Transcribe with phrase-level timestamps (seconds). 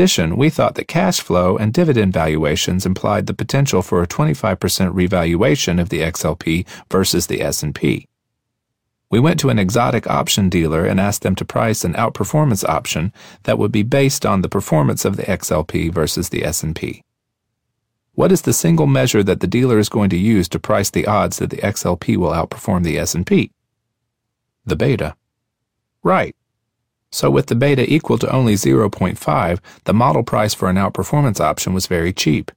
[0.00, 4.94] addition, we thought that cash flow and dividend valuations implied the potential for a 25%
[4.94, 8.08] revaluation of the XLP versus the S&P.
[9.10, 13.12] We went to an exotic option dealer and asked them to price an outperformance option
[13.42, 17.04] that would be based on the performance of the XLP versus the S&P.
[18.14, 21.06] What is the single measure that the dealer is going to use to price the
[21.06, 23.50] odds that the XLP will outperform the S&P?
[24.64, 25.14] The beta.
[26.02, 26.34] Right.
[27.12, 31.74] So with the beta equal to only 0.5, the model price for an outperformance option
[31.74, 32.52] was very cheap.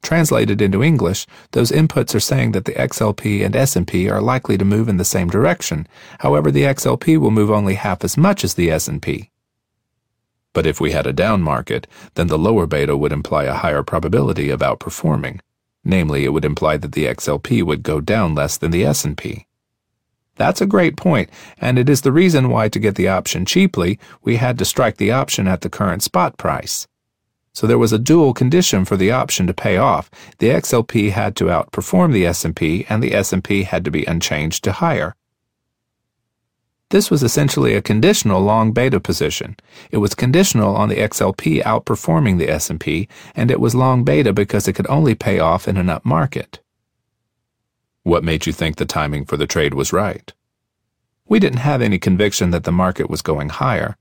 [0.00, 4.64] Translated into English, those inputs are saying that the XLP and S&P are likely to
[4.64, 5.86] move in the same direction.
[6.20, 9.30] However, the XLP will move only half as much as the S&P.
[10.54, 13.82] But if we had a down market, then the lower beta would imply a higher
[13.82, 15.40] probability of outperforming.
[15.84, 19.47] Namely, it would imply that the XLP would go down less than the S&P.
[20.38, 21.28] That's a great point,
[21.60, 24.96] and it is the reason why to get the option cheaply, we had to strike
[24.96, 26.86] the option at the current spot price.
[27.52, 30.08] So there was a dual condition for the option to pay off.
[30.38, 34.72] The XLP had to outperform the S&P and the S&P had to be unchanged to
[34.72, 35.16] higher.
[36.90, 39.56] This was essentially a conditional long beta position.
[39.90, 44.68] It was conditional on the XLP outperforming the S&P and it was long beta because
[44.68, 46.60] it could only pay off in an up market.
[48.08, 50.32] What made you think the timing for the trade was right?
[51.26, 53.98] We didn't have any conviction that the market was going higher.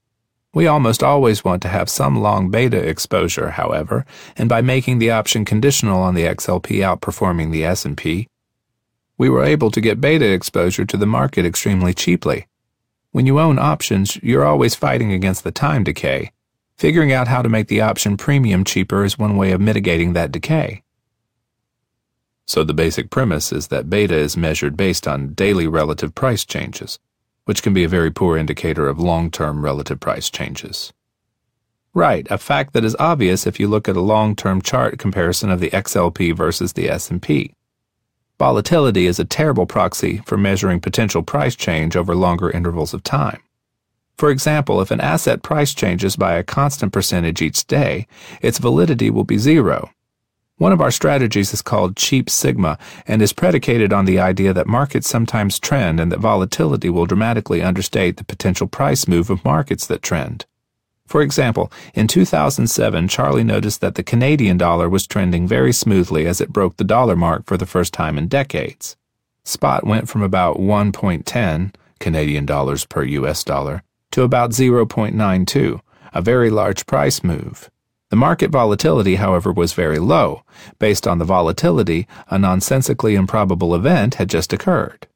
[0.53, 4.05] We almost always want to have some long beta exposure, however,
[4.38, 8.30] and by making the option conditional on the XLP outperforming the S&P,
[9.17, 12.47] we were able to get beta exposure to the market extremely cheaply.
[13.11, 16.31] When you own options, you're always fighting against the time decay.
[16.77, 20.31] Figuring out how to make the option premium cheaper is one way of mitigating that
[20.31, 20.83] decay.
[22.47, 26.97] So the basic premise is that beta is measured based on daily relative price changes
[27.47, 30.91] which can be a very poor indicator of long-term relative price changes.
[31.93, 35.61] Right, a fact that is obvious if you look at a long-term chart comparison of
[35.61, 37.53] the XLP versus the S&P.
[38.37, 43.41] Volatility is a terrible proxy for measuring potential price change over longer intervals of time.
[44.17, 48.07] For example, if an asset price changes by a constant percentage each day,
[48.41, 49.89] its volatility will be zero,
[50.57, 54.67] one of our strategies is called cheap sigma and is predicated on the idea that
[54.67, 59.85] markets sometimes trend and that volatility will dramatically understate the potential price move of markets
[59.87, 60.45] that trend.
[61.05, 66.41] For example, in 2007, Charlie noticed that the Canadian dollar was trending very smoothly as
[66.41, 68.97] it broke the dollar mark for the first time in decades.
[69.45, 75.79] Spot went from about 1.10 Canadian dollars per US dollar to about 0.92,
[76.13, 77.69] a very large price move.
[78.09, 80.43] The market volatility, however, was very low.
[80.79, 85.07] Based on the volatility, a nonsensically improbable event had just occurred.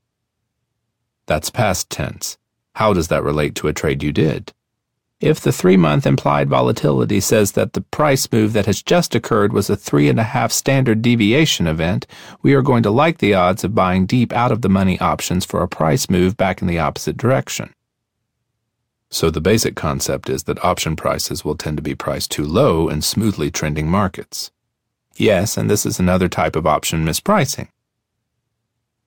[1.25, 2.38] That's past tense.
[2.75, 4.53] How does that relate to a trade you did?
[5.22, 9.53] If the three month implied volatility says that the price move that has just occurred
[9.53, 12.08] was a three and a half standard deviation event,
[12.41, 15.46] we are going to like the odds of buying deep out of the money options
[15.46, 17.72] for a price move back in the opposite direction.
[19.14, 22.88] So the basic concept is that option prices will tend to be priced too low
[22.88, 24.52] in smoothly trending markets.
[25.18, 27.68] Yes, and this is another type of option mispricing.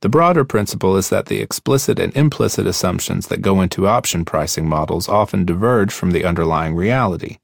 [0.03, 4.69] The broader principle is that the explicit and implicit assumptions that go into option pricing
[4.69, 7.39] models often diverge from the underlying reality.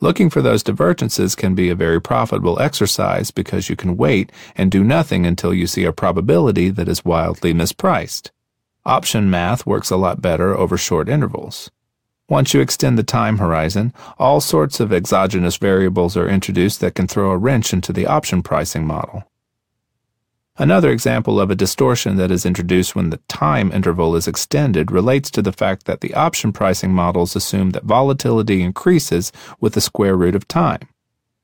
[0.00, 4.70] Looking for those divergences can be a very profitable exercise because you can wait and
[4.70, 8.30] do nothing until you see a probability that is wildly mispriced.
[8.86, 11.70] Option math works a lot better over short intervals.
[12.28, 17.06] Once you extend the time horizon, all sorts of exogenous variables are introduced that can
[17.06, 19.24] throw a wrench into the option pricing model.
[20.58, 25.30] Another example of a distortion that is introduced when the time interval is extended relates
[25.30, 30.16] to the fact that the option pricing models assume that volatility increases with the square
[30.16, 30.80] root of time.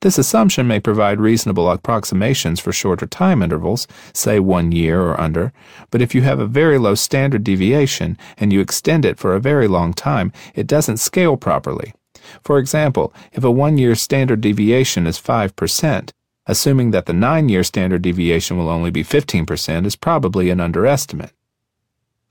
[0.04, 5.50] This assumption may provide reasonable approximations for shorter time intervals, say one year or under,
[5.90, 9.40] but if you have a very low standard deviation and you extend it for a
[9.40, 11.94] very long time, it doesn't scale properly.
[12.42, 16.10] For example, if a one year standard deviation is 5%,
[16.44, 21.32] assuming that the nine year standard deviation will only be 15% is probably an underestimate.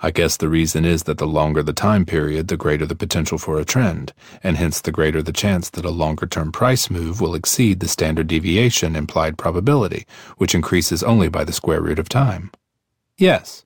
[0.06, 3.38] I guess the reason is that the longer the time period, the greater the potential
[3.38, 4.12] for a trend,
[4.44, 7.88] and hence the greater the chance that a longer term price move will exceed the
[7.88, 10.06] standard deviation implied probability,
[10.36, 12.52] which increases only by the square root of time.
[13.18, 13.64] Yes.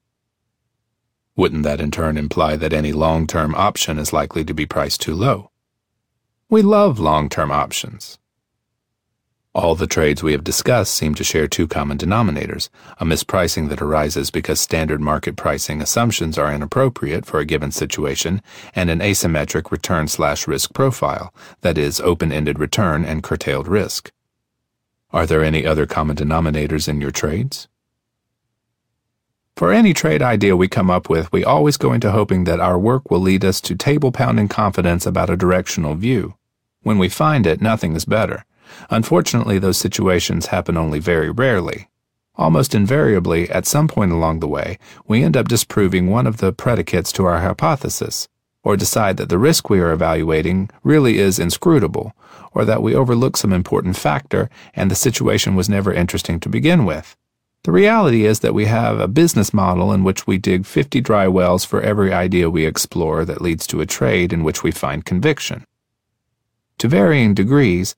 [1.36, 5.02] Wouldn't that in turn imply that any long term option is likely to be priced
[5.02, 5.50] too low?
[6.52, 8.20] We love long term options.
[9.58, 12.70] All the trades we have discussed seem to share two common denominators
[13.00, 18.44] a mispricing that arises because standard market pricing assumptions are inappropriate for a given situation,
[18.76, 24.12] and an asymmetric return slash risk profile, that is, open ended return and curtailed risk.
[25.10, 27.68] Are there any other common denominators in your trades?
[29.56, 32.78] For any trade idea we come up with, we always go into hoping that our
[32.78, 36.36] work will lead us to table pounding confidence about a directional view.
[36.84, 38.46] When we find it, nothing is better.
[38.90, 41.90] Unfortunately, those situations happen only very rarely.
[42.36, 44.78] Almost invariably, at some point along the way,
[45.08, 48.28] we end up disproving one of the predicates to our hypothesis,
[48.64, 52.14] or decide that the risk we are evaluating really is inscrutable,
[52.52, 56.86] or that we overlook some important factor and the situation was never interesting to begin
[56.86, 57.16] with.
[57.64, 61.28] The reality is that we have a business model in which we dig 50 dry
[61.28, 65.04] wells for every idea we explore that leads to a trade in which we find
[65.04, 65.66] conviction.
[66.78, 67.96] To varying degrees,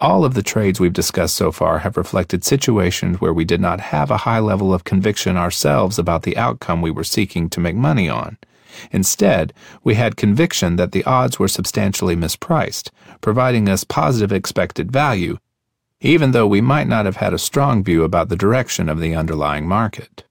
[0.00, 3.80] all of the trades we've discussed so far have reflected situations where we did not
[3.80, 7.74] have a high level of conviction ourselves about the outcome we were seeking to make
[7.74, 8.38] money on.
[8.92, 9.52] Instead,
[9.82, 12.90] we had conviction that the odds were substantially mispriced,
[13.20, 15.36] providing us positive expected value,
[16.00, 19.16] even though we might not have had a strong view about the direction of the
[19.16, 20.24] underlying market.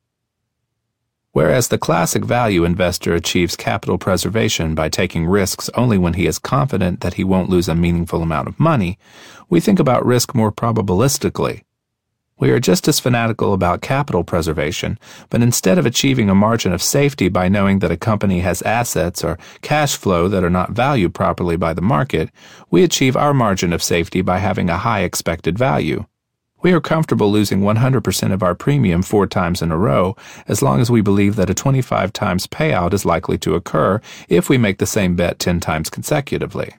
[1.37, 6.39] Whereas the classic value investor achieves capital preservation by taking risks only when he is
[6.39, 8.97] confident that he won't lose a meaningful amount of money,
[9.47, 11.61] we think about risk more probabilistically.
[12.39, 14.97] We are just as fanatical about capital preservation,
[15.29, 19.23] but instead of achieving a margin of safety by knowing that a company has assets
[19.23, 22.31] or cash flow that are not valued properly by the market,
[22.71, 26.03] we achieve our margin of safety by having a high expected value.
[26.61, 30.15] We are comfortable losing 100% of our premium four times in a row
[30.47, 34.49] as long as we believe that a 25 times payout is likely to occur if
[34.49, 36.73] we make the same bet 10 times consecutively.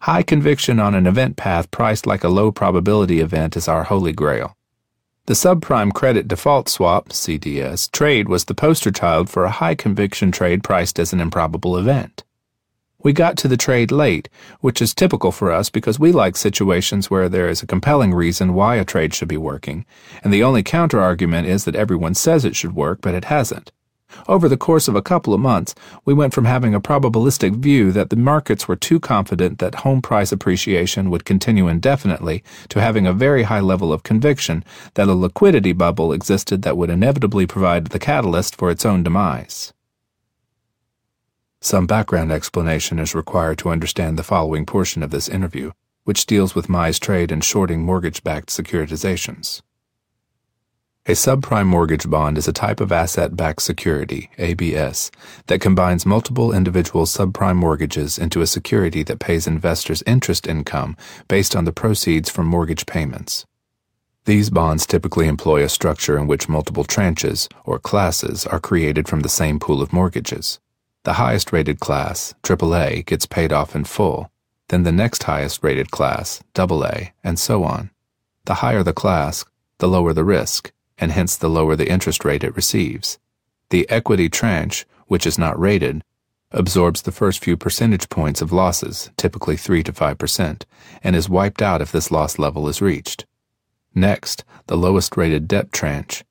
[0.00, 4.12] High conviction on an event path priced like a low probability event is our holy
[4.12, 4.56] grail.
[5.26, 10.32] The subprime credit default swap CDS trade was the poster child for a high conviction
[10.32, 12.24] trade priced as an improbable event.
[13.04, 14.28] We got to the trade late,
[14.60, 18.54] which is typical for us because we like situations where there is a compelling reason
[18.54, 19.86] why a trade should be working,
[20.24, 23.70] and the only counterargument is that everyone says it should work, but it hasn't.
[24.26, 27.92] Over the course of a couple of months, we went from having a probabilistic view
[27.92, 33.06] that the markets were too confident that home price appreciation would continue indefinitely to having
[33.06, 34.64] a very high level of conviction
[34.94, 39.72] that a liquidity bubble existed that would inevitably provide the catalyst for its own demise.
[41.60, 45.72] Some background explanation is required to understand the following portion of this interview,
[46.04, 49.60] which deals with Mai's trade in shorting mortgage backed securitizations.
[51.06, 55.10] A subprime mortgage bond is a type of asset backed security, ABS,
[55.46, 60.96] that combines multiple individual subprime mortgages into a security that pays investors interest income
[61.26, 63.46] based on the proceeds from mortgage payments.
[64.26, 69.20] These bonds typically employ a structure in which multiple tranches, or classes, are created from
[69.20, 70.60] the same pool of mortgages.
[71.08, 74.30] The highest rated class, AAA, gets paid off in full,
[74.68, 77.88] then the next highest rated class, AA, and so on.
[78.44, 79.46] The higher the class,
[79.78, 83.18] the lower the risk, and hence the lower the interest rate it receives.
[83.70, 86.04] The equity tranche, which is not rated,
[86.50, 90.64] absorbs the first few percentage points of losses, typically 3 to 5%,
[91.02, 93.24] and is wiped out if this loss level is reached.
[93.94, 96.22] Next, the lowest rated debt tranche,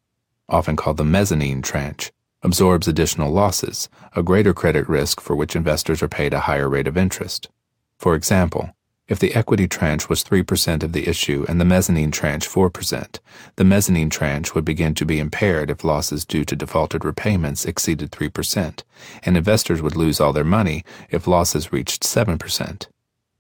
[0.48, 2.12] often called the mezzanine tranche,
[2.44, 6.88] absorbs additional losses, a greater credit risk for which investors are paid a higher rate
[6.88, 7.50] of interest.
[7.98, 8.72] For example,
[9.08, 13.20] if the equity tranche was 3% of the issue and the mezzanine tranche 4%,
[13.56, 18.12] the mezzanine tranche would begin to be impaired if losses due to defaulted repayments exceeded
[18.12, 18.84] 3%,
[19.24, 22.88] and investors would lose all their money if losses reached 7%.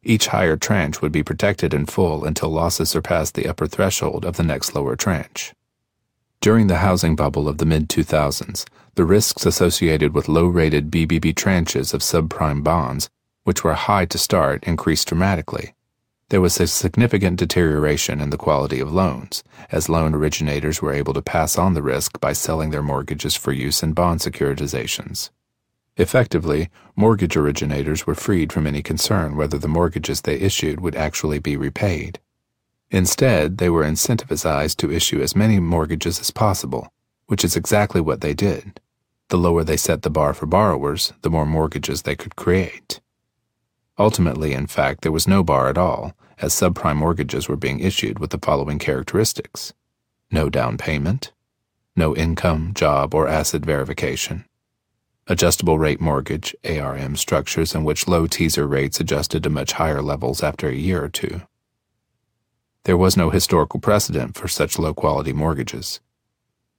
[0.03, 4.37] Each higher tranche would be protected in full until losses surpassed the upper threshold of
[4.37, 5.53] the next lower tranche.
[6.39, 11.33] During the housing bubble of the mid 2000s, the risks associated with low rated BBB
[11.33, 13.09] tranches of subprime bonds,
[13.43, 15.73] which were high to start, increased dramatically.
[16.29, 21.13] There was a significant deterioration in the quality of loans, as loan originators were able
[21.13, 25.31] to pass on the risk by selling their mortgages for use in bond securitizations.
[25.95, 31.39] Effectively, mortgage originators were freed from any concern whether the mortgages they issued would actually
[31.39, 32.19] be repaid.
[32.89, 36.91] Instead, they were incentivized to issue as many mortgages as possible,
[37.25, 38.79] which is exactly what they did.
[39.29, 43.01] The lower they set the bar for borrowers, the more mortgages they could create.
[43.99, 48.19] Ultimately, in fact, there was no bar at all, as subprime mortgages were being issued
[48.19, 49.73] with the following characteristics
[50.29, 51.31] no down payment,
[51.95, 54.43] no income, job, or asset verification,
[55.27, 60.43] adjustable rate mortgage ARM structures in which low teaser rates adjusted to much higher levels
[60.43, 61.41] after a year or two.
[62.83, 65.99] There was no historical precedent for such low quality mortgages.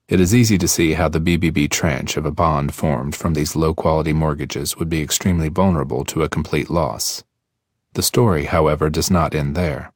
[0.09, 3.55] It is easy to see how the BBB tranche of a bond formed from these
[3.55, 7.25] low quality mortgages would be extremely vulnerable to a complete loss.
[7.93, 9.93] The story, however, does not end there.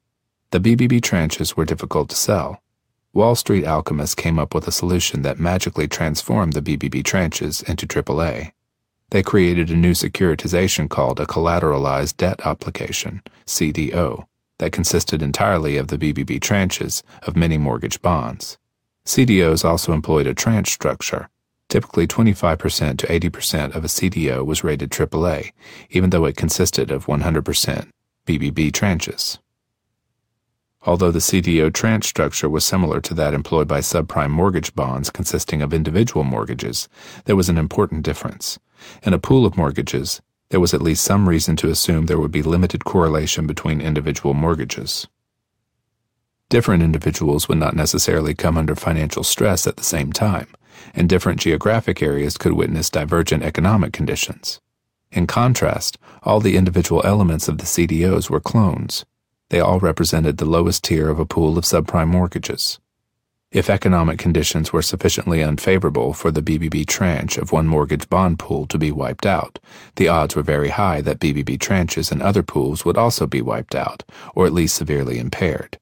[0.51, 2.63] The BBB tranches were difficult to sell.
[3.15, 7.87] Wall Street alchemists came up with a solution that magically transformed the BBB tranches into
[7.87, 8.53] AAA.
[9.11, 14.27] They created a new securitization called a collateralized debt obligation, CDO,
[14.63, 18.59] that consisted entirely of the BBB tranches of many mortgage bonds.
[19.05, 21.29] CDOs also employed a tranche structure.
[21.69, 25.51] Typically, 25% to 80% of a CDO was rated AAA,
[25.91, 27.89] even though it consisted of 100%
[28.25, 29.39] BBB tranches.
[30.83, 35.61] Although the CDO tranche structure was similar to that employed by subprime mortgage bonds consisting
[35.61, 36.89] of individual mortgages,
[37.25, 38.61] there was an important difference.
[39.03, 42.31] In a pool of mortgages, there was at least some reason to assume there would
[42.31, 45.09] be limited correlation between individual mortgages.
[46.51, 50.49] Different individuals would not necessarily come under financial stress at the same time,
[50.95, 54.61] and different geographic areas could witness divergent economic conditions.
[55.11, 59.07] In contrast, all the individual elements of the CDOs were clones.
[59.49, 62.79] They all represented the lowest tier of a pool of subprime mortgages.
[63.53, 68.67] If economic conditions were sufficiently unfavorable for the BBB tranche of one mortgage bond pool
[68.69, 69.59] to be wiped out,
[69.97, 73.75] the odds were very high that BBB tranches and other pools would also be wiped
[73.75, 74.05] out,
[74.35, 75.79] or at least severely impaired.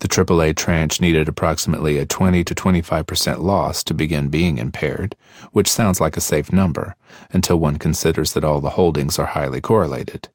[0.00, 5.16] The AAA tranche needed approximately a 20 to 25% loss to begin being impaired,
[5.52, 6.94] which sounds like a safe number
[7.30, 10.28] until one considers that all the holdings are highly correlated.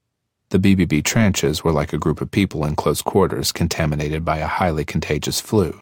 [0.49, 4.47] The BBB tranches were like a group of people in close quarters contaminated by a
[4.47, 5.79] highly contagious flu.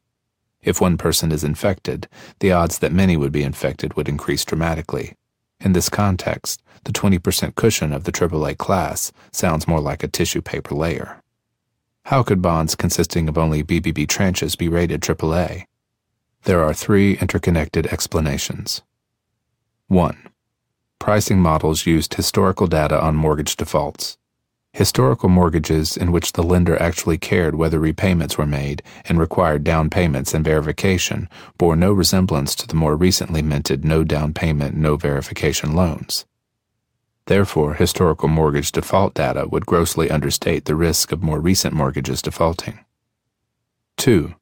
[0.63, 2.07] If one person is infected,
[2.39, 5.15] the odds that many would be infected would increase dramatically.
[5.59, 10.41] In this context, the 20% cushion of the AAA class sounds more like a tissue
[10.41, 11.21] paper layer.
[12.05, 15.65] How could bonds consisting of only BBB tranches be rated AAA?
[16.43, 18.81] There are three interconnected explanations.
[19.87, 20.29] 1.
[20.97, 24.17] Pricing models used historical data on mortgage defaults.
[24.73, 29.89] Historical mortgages in which the lender actually cared whether repayments were made and required down
[29.89, 34.95] payments and verification bore no resemblance to the more recently minted no down payment, no
[34.95, 36.25] verification loans.
[37.25, 42.79] Therefore, historical mortgage default data would grossly understate the risk of more recent mortgages defaulting.
[43.97, 44.33] 2.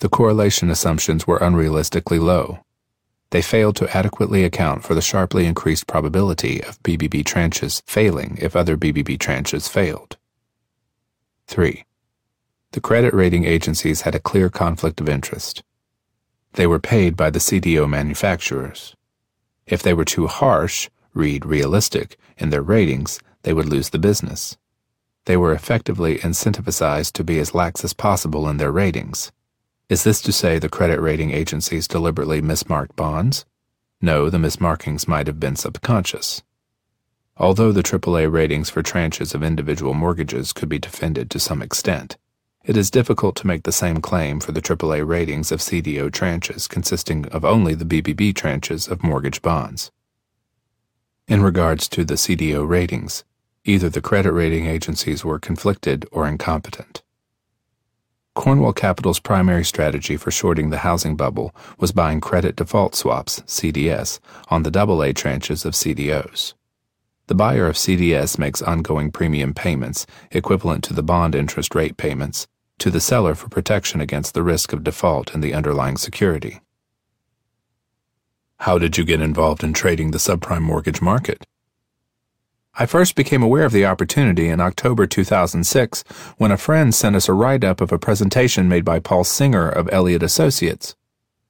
[0.00, 2.64] The correlation assumptions were unrealistically low.
[3.30, 8.56] They failed to adequately account for the sharply increased probability of BBB tranches failing if
[8.56, 10.16] other BBB tranches failed.
[11.46, 11.84] 3.
[12.72, 15.62] The credit rating agencies had a clear conflict of interest.
[16.54, 18.96] They were paid by the CDO manufacturers.
[19.66, 24.56] If they were too harsh, read realistic in their ratings, they would lose the business.
[25.26, 29.30] They were effectively incentivized to be as lax as possible in their ratings.
[29.90, 33.44] Is this to say the credit rating agencies deliberately mismarked bonds?
[34.00, 36.44] No, the mismarkings might have been subconscious.
[37.36, 42.16] Although the AAA ratings for tranches of individual mortgages could be defended to some extent,
[42.64, 46.68] it is difficult to make the same claim for the AAA ratings of CDO tranches
[46.68, 49.90] consisting of only the BBB tranches of mortgage bonds.
[51.26, 53.24] In regards to the CDO ratings,
[53.64, 57.02] either the credit rating agencies were conflicted or incompetent.
[58.40, 64.18] Cornwall Capital's primary strategy for shorting the housing bubble was buying credit default swaps, CDS,
[64.48, 66.54] on the AA tranches of CDOs.
[67.26, 72.46] The buyer of CDS makes ongoing premium payments, equivalent to the bond interest rate payments,
[72.78, 76.62] to the seller for protection against the risk of default in the underlying security.
[78.60, 81.44] How did you get involved in trading the subprime mortgage market?
[82.74, 86.04] I first became aware of the opportunity in October 2006
[86.38, 89.68] when a friend sent us a write up of a presentation made by Paul Singer
[89.68, 90.94] of Elliott Associates.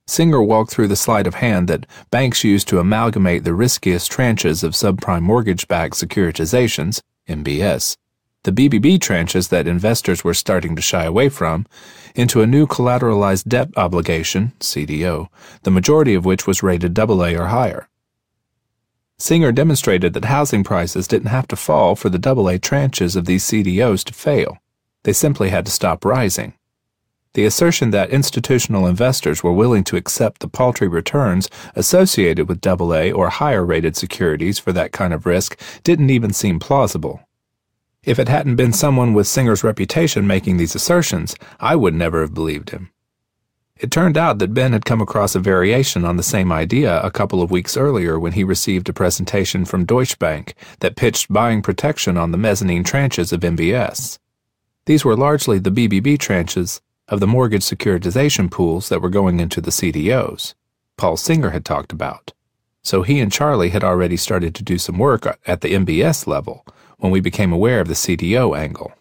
[0.07, 4.65] Singer walked through the sleight of hand that banks use to amalgamate the riskiest tranches
[4.65, 7.97] of subprime mortgage backed securitizations, MBS,
[8.45, 11.67] the BBB tranches that investors were starting to shy away from,
[12.15, 15.29] into a new collateralized debt obligation, CDO,
[15.63, 17.89] the majority of which was rated AA or higher.
[19.21, 23.45] Singer demonstrated that housing prices didn't have to fall for the AA tranches of these
[23.45, 24.57] CDOs to fail.
[25.03, 26.55] They simply had to stop rising.
[27.35, 33.11] The assertion that institutional investors were willing to accept the paltry returns associated with AA
[33.11, 37.21] or higher rated securities for that kind of risk didn't even seem plausible.
[38.03, 42.33] If it hadn't been someone with Singer's reputation making these assertions, I would never have
[42.33, 42.91] believed him.
[43.81, 47.11] It turned out that Ben had come across a variation on the same idea a
[47.11, 51.63] couple of weeks earlier when he received a presentation from Deutsche Bank that pitched buying
[51.63, 54.19] protection on the mezzanine tranches of MBS.
[54.85, 59.63] These were largely the BBB tranches of the mortgage securitization pools that were going into
[59.63, 60.53] the CDOs
[60.99, 62.35] Paul Singer had talked about.
[62.83, 66.67] So he and Charlie had already started to do some work at the MBS level
[66.99, 68.93] when we became aware of the CDO angle.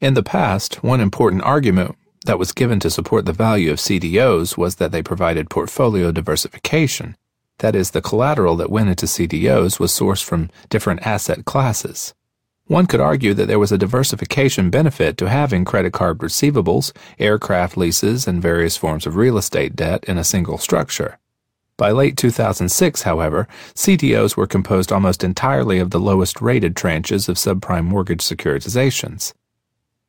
[0.00, 1.94] In the past, one important argument
[2.24, 7.16] that was given to support the value of CDOs was that they provided portfolio diversification.
[7.58, 12.14] That is, the collateral that went into CDOs was sourced from different asset classes.
[12.66, 17.76] One could argue that there was a diversification benefit to having credit card receivables, aircraft
[17.76, 21.18] leases, and various forms of real estate debt in a single structure.
[21.76, 27.36] By late 2006, however, CDOs were composed almost entirely of the lowest rated tranches of
[27.36, 29.34] subprime mortgage securitizations.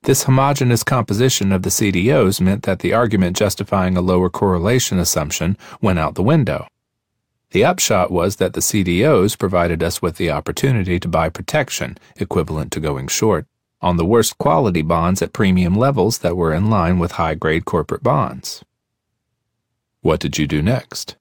[0.05, 5.57] This homogeneous composition of the CDOs meant that the argument justifying a lower correlation assumption
[5.81, 6.67] went out the window.
[7.50, 12.71] The upshot was that the CDOs provided us with the opportunity to buy protection, equivalent
[12.74, 13.47] to going short,
[13.81, 17.65] on the worst quality bonds at premium levels that were in line with high grade
[17.65, 18.63] corporate bonds.
[20.01, 21.15] What did you do next?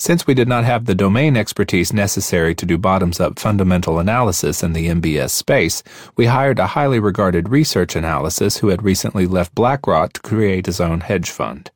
[0.00, 4.62] Since we did not have the domain expertise necessary to do bottoms up fundamental analysis
[4.62, 5.82] in the MBS space,
[6.16, 10.80] we hired a highly regarded research analyst who had recently left BlackRock to create his
[10.80, 11.72] own hedge fund.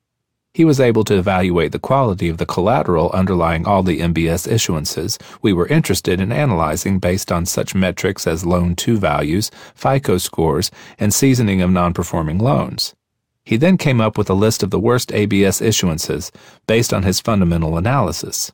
[0.55, 5.21] He was able to evaluate the quality of the collateral underlying all the MBS issuances
[5.43, 10.71] we were interested in analyzing based on such metrics as loan to values, FICO scores,
[10.97, 12.95] and seasoning of non performing loans.
[13.45, 16.31] He then came up with a list of the worst ABS issuances
[16.67, 18.53] based on his fundamental analysis.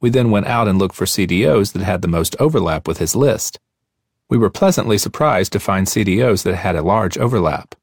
[0.00, 3.14] We then went out and looked for CDOs that had the most overlap with his
[3.14, 3.58] list.
[4.30, 7.74] We were pleasantly surprised to find CDOs that had a large overlap.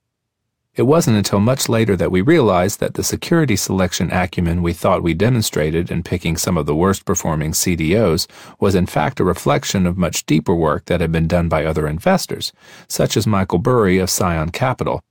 [0.77, 5.01] It wasn't until much later that we realized that the security selection acumen we thought
[5.01, 8.27] we demonstrated in picking some of the worst performing CDOs
[8.59, 11.87] was in fact a reflection of much deeper work that had been done by other
[11.87, 12.53] investors,
[12.87, 15.01] such as Michael Burry of Scion Capital,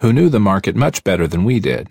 [0.00, 1.88] who knew the market much better than we did.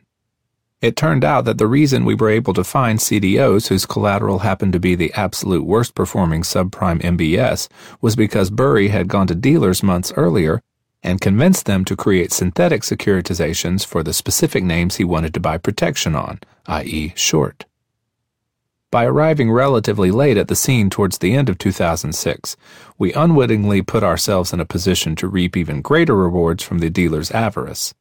[0.82, 4.74] It turned out that the reason we were able to find CDOs whose collateral happened
[4.74, 7.68] to be the absolute worst performing subprime MBS
[8.00, 10.62] was because Burry had gone to dealers months earlier
[11.04, 15.58] and convinced them to create synthetic securitizations for the specific names he wanted to buy
[15.58, 17.66] protection on, i.e., short.
[18.92, 22.58] By arriving relatively late at the scene towards the end of 2006,
[22.98, 27.32] we unwittingly put ourselves in a position to reap even greater rewards from the dealer's
[27.32, 27.94] avarice.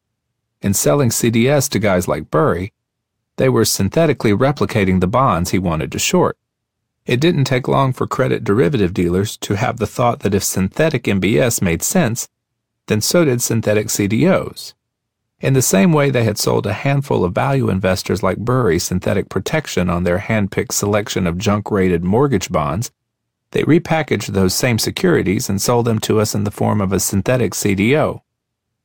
[0.61, 2.73] In selling CDS to guys like Burry,
[3.37, 6.37] they were synthetically replicating the bonds he wanted to short.
[7.07, 11.05] It didn't take long for credit derivative dealers to have the thought that if synthetic
[11.05, 12.29] MBS made sense,
[12.89, 14.75] then so did synthetic CDOs.
[15.41, 19.29] In the same way they had sold a handful of value investors like Burry synthetic
[19.29, 22.91] protection on their hand-picked selection of junk-rated mortgage bonds,
[23.53, 26.99] they repackaged those same securities and sold them to us in the form of a
[26.99, 28.23] synthetic CDO.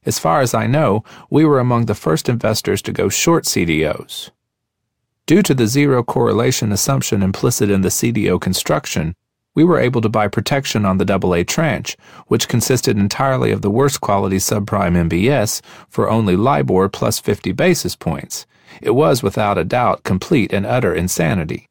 [0.05, 4.31] As far as I know, we were among the first investors to go short CDOs.
[5.25, 9.15] Due to the zero correlation assumption implicit in the CDO construction,
[9.55, 11.95] we were able to buy protection on the AA tranche,
[12.27, 17.95] which consisted entirely of the worst quality subprime MBS, for only LIBOR plus 50 basis
[17.95, 18.45] points.
[18.81, 21.69] It was, without a doubt, complete and utter insanity.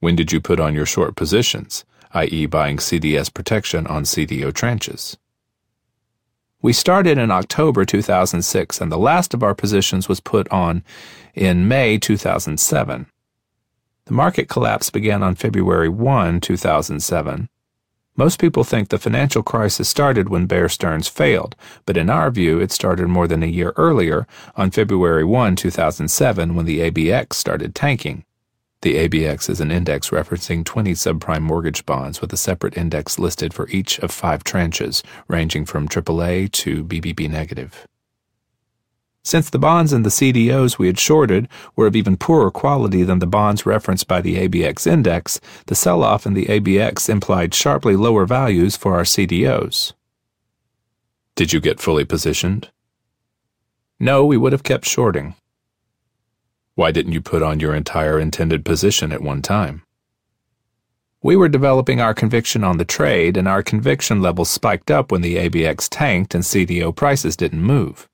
[0.00, 5.16] When did you put on your short positions, i.e., buying CDS protection on CDO tranches?
[6.62, 10.84] We started in October 2006, and the last of our positions was put on
[11.34, 13.06] in May 2007.
[14.04, 17.48] The market collapse began on February 1, 2007.
[18.14, 22.60] Most people think the financial crisis started when Bear Stearns failed, but in our view,
[22.60, 27.74] it started more than a year earlier, on February 1, 2007, when the ABX started
[27.74, 28.24] tanking.
[28.82, 33.52] The ABX is an index referencing 20 subprime mortgage bonds with a separate index listed
[33.52, 37.86] for each of five tranches, ranging from AAA to BBB negative.
[39.22, 43.18] Since the bonds and the CDOs we had shorted were of even poorer quality than
[43.18, 47.96] the bonds referenced by the ABX index, the sell off in the ABX implied sharply
[47.96, 49.92] lower values for our CDOs.
[51.36, 52.70] Did you get fully positioned?
[53.98, 55.34] No, we would have kept shorting.
[56.80, 59.82] Why didn't you put on your entire intended position at one time?
[61.22, 65.20] We were developing our conviction on the trade, and our conviction level spiked up when
[65.20, 68.08] the ABX tanked and CDO prices didn't move.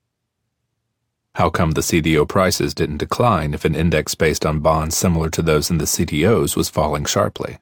[1.35, 5.41] How come the CDO prices didn't decline if an index based on bonds similar to
[5.41, 7.59] those in the CDOs was falling sharply?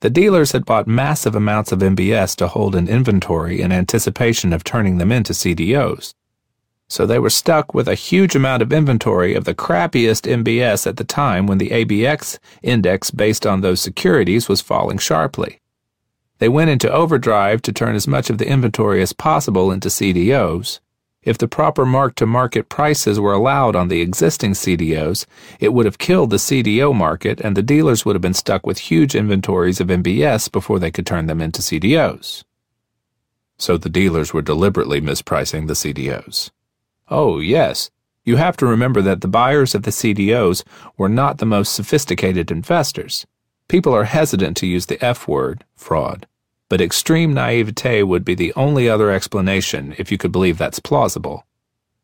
[0.00, 4.64] The dealers had bought massive amounts of MBS to hold in inventory in anticipation of
[4.64, 6.12] turning them into CDOs.
[6.90, 10.96] So they were stuck with a huge amount of inventory of the crappiest MBS at
[10.96, 15.60] the time when the ABX index based on those securities was falling sharply.
[16.38, 20.80] They went into overdrive to turn as much of the inventory as possible into CDOs.
[21.22, 25.26] If the proper mark to market prices were allowed on the existing CDOs,
[25.60, 28.78] it would have killed the CDO market and the dealers would have been stuck with
[28.78, 32.44] huge inventories of MBS before they could turn them into CDOs.
[33.58, 36.50] So the dealers were deliberately mispricing the CDOs.
[37.10, 37.90] Oh, yes.
[38.24, 40.62] You have to remember that the buyers of the CDOs
[40.96, 43.26] were not the most sophisticated investors.
[43.68, 46.26] People are hesitant to use the F word, fraud,
[46.68, 51.46] but extreme naivete would be the only other explanation if you could believe that's plausible.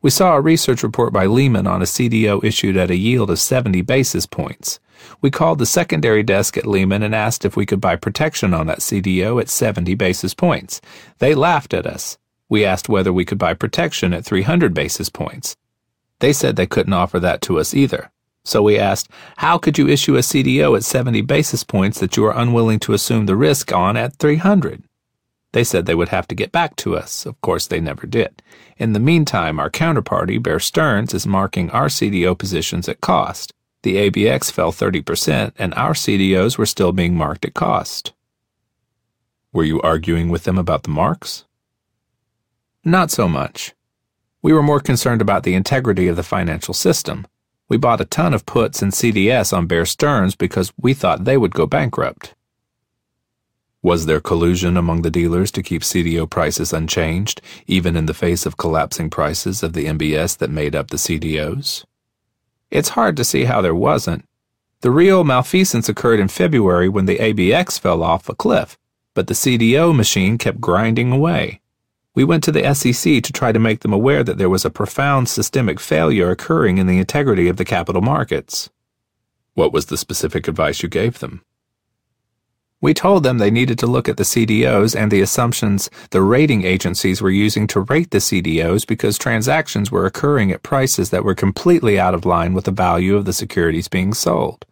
[0.01, 3.39] We saw a research report by Lehman on a CDO issued at a yield of
[3.39, 4.79] 70 basis points.
[5.21, 8.67] We called the secondary desk at Lehman and asked if we could buy protection on
[8.67, 10.81] that CDO at 70 basis points.
[11.19, 12.19] They laughed at us.
[12.55, 15.57] We asked whether we could buy protection at 300 basis points.
[16.21, 18.13] They said they couldn't offer that to us either.
[18.45, 22.25] So we asked, how could you issue a CDO at 70 basis points that you
[22.27, 24.85] are unwilling to assume the risk on at 300?
[25.51, 27.27] They said they would have to get back to us.
[27.27, 28.41] Of course, they never did.
[28.77, 33.53] In the meantime, our counterparty, Bear Stearns, is marking our CDO positions at cost.
[33.83, 38.13] The ABX fell 30%, and our CDOs were still being marked at cost.
[39.53, 41.47] Were you arguing with them about the marks?
[42.87, 43.75] Not so much.
[44.43, 47.27] We were more concerned about the integrity of the financial system.
[47.67, 51.39] We bought a ton of puts and CDS on Bear Stearns because we thought they
[51.39, 52.35] would go bankrupt.
[53.81, 58.45] Was there collusion among the dealers to keep CDO prices unchanged, even in the face
[58.45, 61.87] of collapsing prices of the MBS that made up the CDOs?
[62.71, 64.29] It's hard to see how there wasn't.
[64.83, 68.77] The real malfeasance occurred in February when the ABX fell off a cliff,
[69.15, 71.61] but the CDO machine kept grinding away.
[72.15, 74.71] We went to the SEC to try to make them aware that there was a
[74.71, 78.71] profound systemic failure occurring in the integrity of the capital markets.
[79.55, 81.43] What was the specific advice you gave them?
[82.81, 86.65] We told them they needed to look at the CDOs and the assumptions the rating
[86.65, 91.35] agencies were using to rate the CDOs because transactions were occurring at prices that were
[91.35, 94.67] completely out of line with the value of the securities being sold.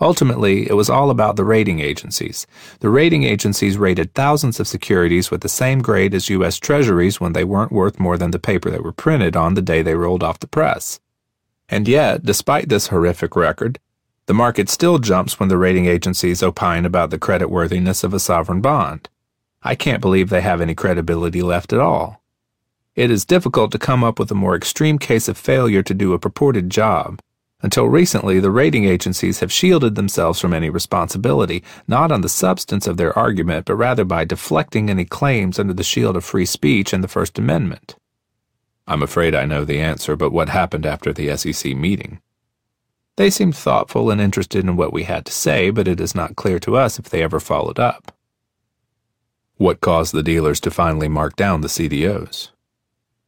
[0.00, 2.46] Ultimately, it was all about the rating agencies.
[2.80, 6.58] The rating agencies rated thousands of securities with the same grade as U.S.
[6.58, 9.82] Treasuries when they weren't worth more than the paper they were printed on the day
[9.82, 11.00] they rolled off the press.
[11.68, 13.78] And yet, despite this horrific record,
[14.26, 18.60] the market still jumps when the rating agencies opine about the creditworthiness of a sovereign
[18.60, 19.08] bond.
[19.62, 22.22] I can't believe they have any credibility left at all.
[22.94, 26.12] It is difficult to come up with a more extreme case of failure to do
[26.12, 27.20] a purported job
[27.62, 32.86] until recently, the rating agencies have shielded themselves from any responsibility, not on the substance
[32.86, 36.92] of their argument, but rather by deflecting any claims under the shield of free speech
[36.92, 37.96] and the First Amendment.
[38.86, 42.20] I'm afraid I know the answer, but what happened after the SEC meeting?
[43.16, 46.36] They seemed thoughtful and interested in what we had to say, but it is not
[46.36, 48.16] clear to us if they ever followed up.
[49.56, 52.49] What caused the dealers to finally mark down the CDOs?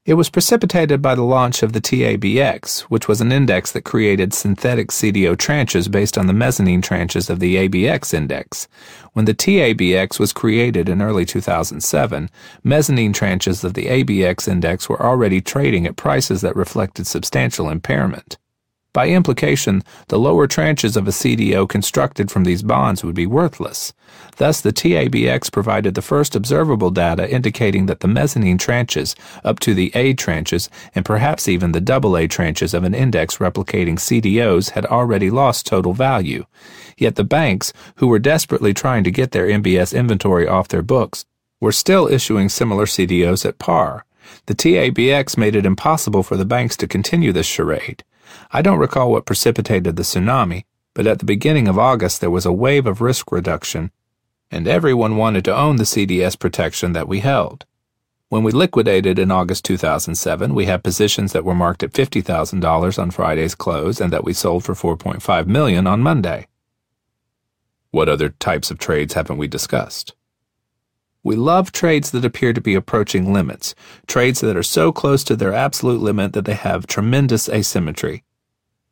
[0.05, 4.35] It was precipitated by the launch of the TABX, which was an index that created
[4.35, 8.67] synthetic CDO tranches based on the mezzanine tranches of the ABX index.
[9.13, 12.29] When the TABX was created in early 2007,
[12.65, 18.39] mezzanine tranches of the ABX index were already trading at prices that reflected substantial impairment.
[18.95, 23.95] By implication, the lower tranches of a CDO constructed from these bonds would be worthless.
[24.37, 29.73] Thus, the TABX provided the first observable data indicating that the mezzanine tranches, up to
[29.73, 34.85] the A tranches, and perhaps even the AA tranches of an index replicating CDOs had
[34.85, 36.45] already lost total value.
[36.99, 41.25] Yet the banks, who were desperately trying to get their MBS inventory off their books,
[41.61, 44.05] were still issuing similar CDOs at par.
[44.47, 48.05] The TABX made it impossible for the banks to continue this charade.
[48.51, 50.65] I don't recall what precipitated the tsunami,
[50.95, 53.91] but at the beginning of August there was a wave of risk reduction,
[54.51, 57.65] and everyone wanted to own the CDS protection that we held.
[58.29, 63.11] When we liquidated in August 2007, we had positions that were marked at $50,000 on
[63.11, 66.47] Friday's close and that we sold for 4.5 million on Monday.
[67.91, 70.15] What other types of trades haven't we discussed?
[71.25, 73.75] We love trades that appear to be approaching limits,
[74.07, 78.25] trades that are so close to their absolute limit that they have tremendous asymmetry.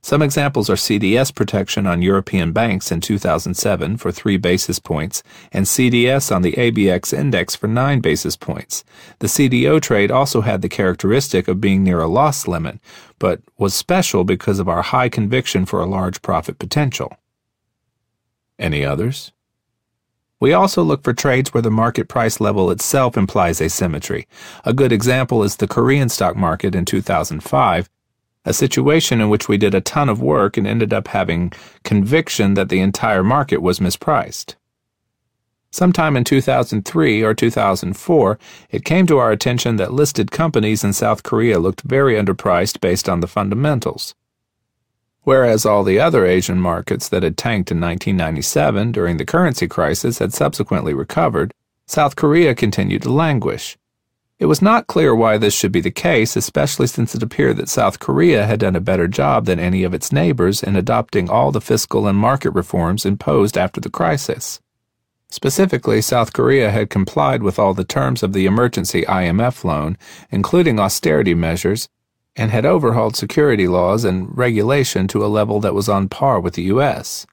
[0.02, 5.66] Some examples are CDS protection on European banks in 2007 for 3 basis points and
[5.66, 8.82] CDS on the ABX index for 9 basis points.
[9.18, 12.78] The CDO trade also had the characteristic of being near a loss limit,
[13.18, 17.18] but was special because of our high conviction for a large profit potential.
[18.58, 19.32] Any others?
[20.40, 24.26] We also look for trades where the market price level itself implies asymmetry.
[24.64, 27.90] A good example is the Korean stock market in 2005,
[28.46, 31.52] a situation in which we did a ton of work and ended up having
[31.84, 34.54] conviction that the entire market was mispriced.
[35.72, 38.38] Sometime in 2003 or 2004,
[38.70, 43.08] it came to our attention that listed companies in South Korea looked very underpriced based
[43.08, 44.14] on the fundamentals.
[45.22, 50.18] Whereas all the other Asian markets that had tanked in 1997 during the currency crisis
[50.18, 51.52] had subsequently recovered,
[51.86, 53.76] South Korea continued to languish.
[54.38, 57.68] It was not clear why this should be the case, especially since it appeared that
[57.68, 61.52] South Korea had done a better job than any of its neighbors in adopting all
[61.52, 64.58] the fiscal and market reforms imposed after the crisis.
[65.30, 69.98] Specifically, South Korea had complied with all the terms of the emergency IMF loan,
[70.30, 71.90] including austerity measures,
[72.40, 76.54] and had overhauled security laws and regulation to a level that was on par with
[76.54, 77.26] the U.S.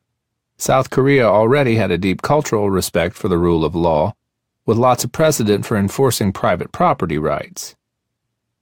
[0.57, 4.13] South Korea already had a deep cultural respect for the rule of law,
[4.65, 7.75] with lots of precedent for enforcing private property rights.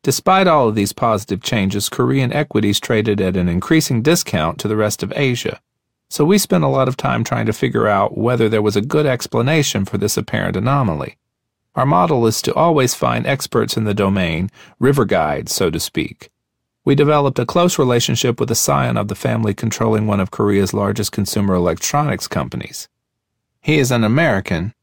[0.04, 4.78] Despite all of these positive changes, Korean equities traded at an increasing discount to the
[4.78, 5.60] rest of Asia
[6.10, 8.82] so we spent a lot of time trying to figure out whether there was a
[8.82, 11.18] good explanation for this apparent anomaly.
[11.76, 16.30] Our model is to always find experts in the domain, river guides, so to speak.
[16.86, 20.72] We developed a close relationship with a scion of the family controlling one of Korea's
[20.72, 22.88] largest consumer electronics companies.
[23.60, 24.76] He is an American,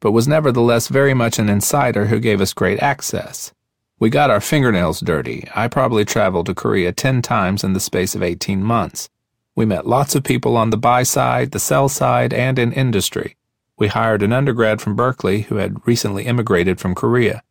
[0.00, 3.54] but was nevertheless very much an insider who gave us great access.
[3.98, 5.48] We got our fingernails dirty.
[5.54, 9.08] I probably traveled to Korea 10 times in the space of 18 months.
[9.54, 13.34] We met lots of people on the buy side, the sell side, and in industry.
[13.78, 17.42] We hired an undergrad from Berkeley who had recently immigrated from Korea.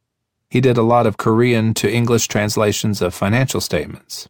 [0.49, 4.29] He did a lot of Korean to English translations of financial statements.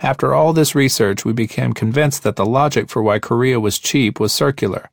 [0.00, 4.20] After all this research, we became convinced that the logic for why Korea was cheap
[4.20, 4.90] was circular.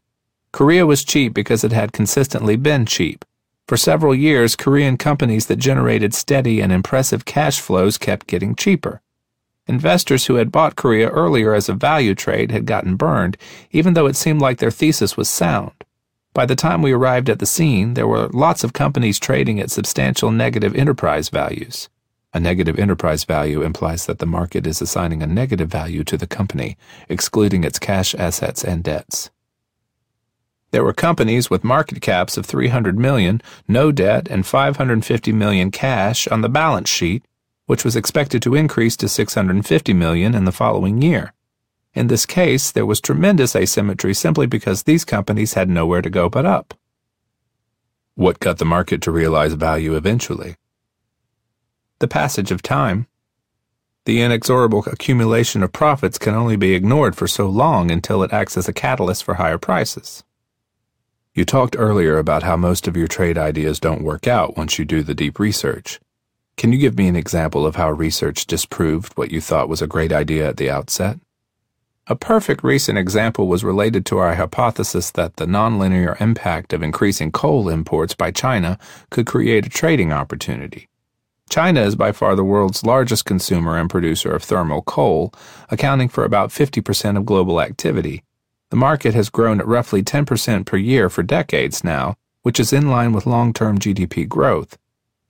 [0.51, 3.23] Korea was cheap because it had consistently been cheap.
[3.67, 9.01] For several years, Korean companies that generated steady and impressive cash flows kept getting cheaper.
[9.67, 13.37] Investors who had bought Korea earlier as a value trade had gotten burned,
[13.71, 15.73] even though it seemed like their thesis was sound.
[16.35, 19.71] By the time we arrived at the scene, there were lots of companies trading at
[19.71, 21.89] substantial negative enterprise values.
[22.33, 26.27] A negative enterprise value implies that the market is assigning a negative value to the
[26.27, 26.77] company,
[27.09, 29.31] excluding its cash assets and debts.
[30.71, 36.27] There were companies with market caps of 300 million, no debt, and 550 million cash
[36.27, 37.23] on the balance sheet
[37.65, 41.33] which was expected to increase to 650 million in the following year.
[41.95, 46.29] In this case, there was tremendous asymmetry simply because these companies had nowhere to go
[46.29, 46.73] but up.
[48.15, 50.57] What got the market to realize value eventually?
[51.99, 53.07] The passage of time.
[54.03, 58.57] The inexorable accumulation of profits can only be ignored for so long until it acts
[58.57, 60.23] as a catalyst for higher prices.
[61.33, 64.83] You talked earlier about how most of your trade ideas don't work out once you
[64.83, 66.01] do the deep research.
[66.57, 69.87] Can you give me an example of how research disproved what you thought was a
[69.87, 71.19] great idea at the outset?
[72.07, 77.31] A perfect recent example was related to our hypothesis that the nonlinear impact of increasing
[77.31, 78.77] coal imports by China
[79.09, 80.87] could create a trading opportunity.
[81.49, 85.33] China is by far the world's largest consumer and producer of thermal coal,
[85.71, 88.23] accounting for about 50% of global activity.
[88.69, 92.91] The market has grown at roughly 10% per year for decades now, which is in
[92.91, 94.77] line with long term GDP growth.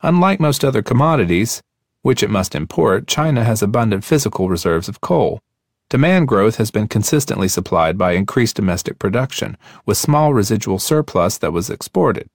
[0.01, 1.61] Unlike most other commodities,
[2.01, 5.39] which it must import, China has abundant physical reserves of coal.
[5.89, 11.53] Demand growth has been consistently supplied by increased domestic production, with small residual surplus that
[11.53, 12.27] was exported.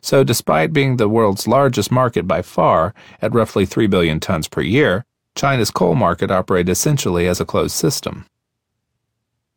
[0.00, 4.62] So, despite being the world's largest market by far, at roughly 3 billion tons per
[4.62, 8.26] year, China's coal market operated essentially as a closed system.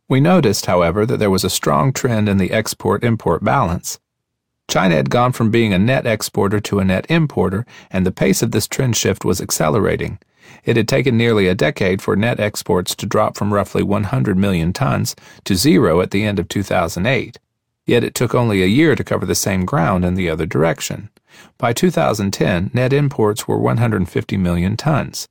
[0.10, 3.99] We noticed, however, that there was a strong trend in the export import balance.
[4.69, 8.41] China had gone from being a net exporter to a net importer, and the pace
[8.41, 10.19] of this trend shift was accelerating.
[10.63, 14.73] It had taken nearly a decade for net exports to drop from roughly 100 million
[14.73, 17.39] tons to zero at the end of 2008.
[17.86, 21.10] Yet it took only a year to cover the same ground in the other direction.
[21.57, 25.27] By 2010, net imports were 150 million tons.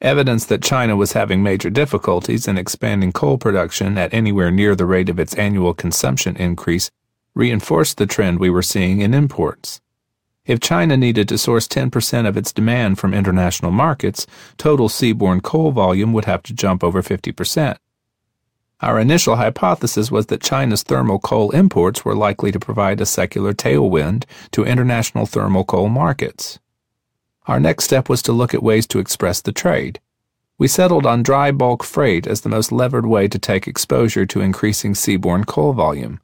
[0.00, 4.86] Evidence that China was having major difficulties in expanding coal production at anywhere near the
[4.86, 6.90] rate of its annual consumption increase
[7.34, 9.80] reinforced the trend we were seeing in imports.
[10.50, 14.26] If China needed to source 10% of its demand from international markets,
[14.58, 17.76] total seaborne coal volume would have to jump over 50%.
[18.80, 23.52] Our initial hypothesis was that China's thermal coal imports were likely to provide a secular
[23.52, 26.58] tailwind to international thermal coal markets.
[27.46, 30.00] Our next step was to look at ways to express the trade.
[30.58, 34.40] We settled on dry bulk freight as the most levered way to take exposure to
[34.40, 36.18] increasing seaborne coal volume.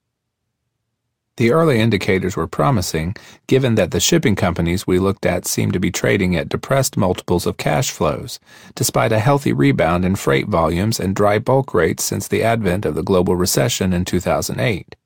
[1.36, 3.14] The early indicators were promising,
[3.46, 7.44] given that the shipping companies we looked at seemed to be trading at depressed multiples
[7.44, 8.40] of cash flows,
[8.74, 12.94] despite a healthy rebound in freight volumes and dry bulk rates since the advent of
[12.94, 14.96] the global recession in 2008.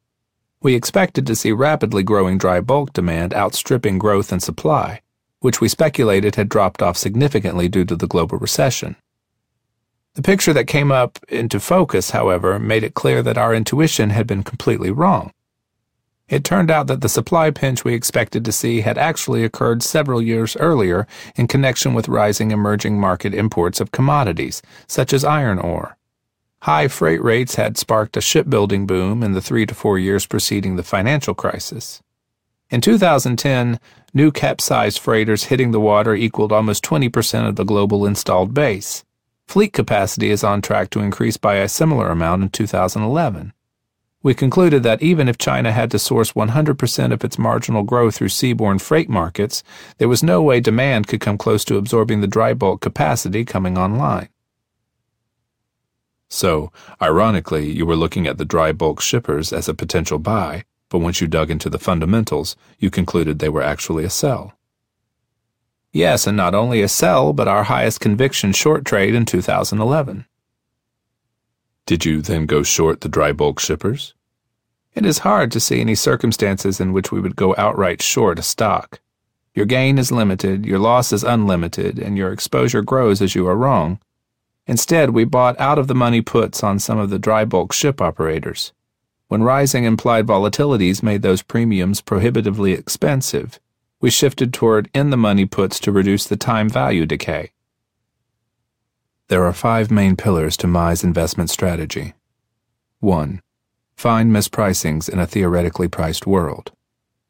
[0.63, 5.01] We expected to see rapidly growing dry bulk demand outstripping growth in supply,
[5.41, 8.95] which we speculated had dropped off significantly due to the global recession.
[10.15, 14.29] The picture that came up into focus, however, made it clear that our intuition had
[14.29, 15.33] been completely wrong.
[16.31, 20.23] It turned out that the supply pinch we expected to see had actually occurred several
[20.23, 25.97] years earlier in connection with rising emerging market imports of commodities, such as iron ore.
[26.63, 30.77] High freight rates had sparked a shipbuilding boom in the three to four years preceding
[30.77, 32.01] the financial crisis.
[32.71, 33.81] In 2010,
[34.15, 39.05] new Capesize freighters hitting the water equaled almost 20% of the global installed base.
[39.49, 43.53] Fleet capacity is on track to increase by a similar amount in 2011
[44.23, 48.29] we concluded that even if China had to source 100% of its marginal growth through
[48.29, 49.63] seaborne freight markets,
[49.99, 53.79] there was no way demand could come close to absorbing the dry bulk capacity coming
[53.79, 54.29] online.
[56.29, 60.99] So, ironically, you were looking at the dry bulk shippers as a potential buy, but
[60.99, 64.53] once you dug into the fundamentals, you concluded they were actually a sell.
[65.93, 70.27] Yes, and not only a sell, but our highest conviction short trade in 2011.
[71.91, 74.15] Did you then go short the dry bulk shippers?
[74.95, 78.43] It is hard to see any circumstances in which we would go outright short a
[78.43, 79.01] stock.
[79.57, 83.57] Your gain is limited, your loss is unlimited, and your exposure grows as you are
[83.57, 83.99] wrong.
[84.69, 88.01] Instead, we bought out of the money puts on some of the dry bulk ship
[88.01, 88.73] operators.
[89.27, 93.59] When rising implied volatilities made those premiums prohibitively expensive,
[94.01, 97.51] we shifted toward in the money puts to reduce the time value decay.
[99.31, 102.15] There are five main pillars to Mai's investment strategy.
[102.99, 103.41] 1.
[103.95, 106.73] Find mispricings in a theoretically priced world.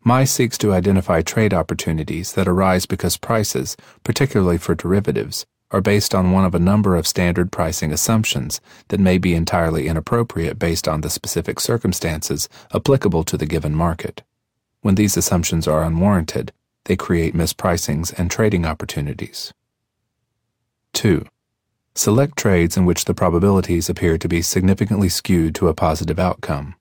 [0.02, 6.14] MI seeks to identify trade opportunities that arise because prices, particularly for derivatives, are based
[6.14, 10.88] on one of a number of standard pricing assumptions that may be entirely inappropriate based
[10.88, 14.22] on the specific circumstances applicable to the given market.
[14.80, 19.52] When these assumptions are unwarranted, they create mispricings and trading opportunities.
[20.94, 21.26] 2.
[21.94, 26.76] Select trades in which the probabilities appear to be significantly skewed to a positive outcome.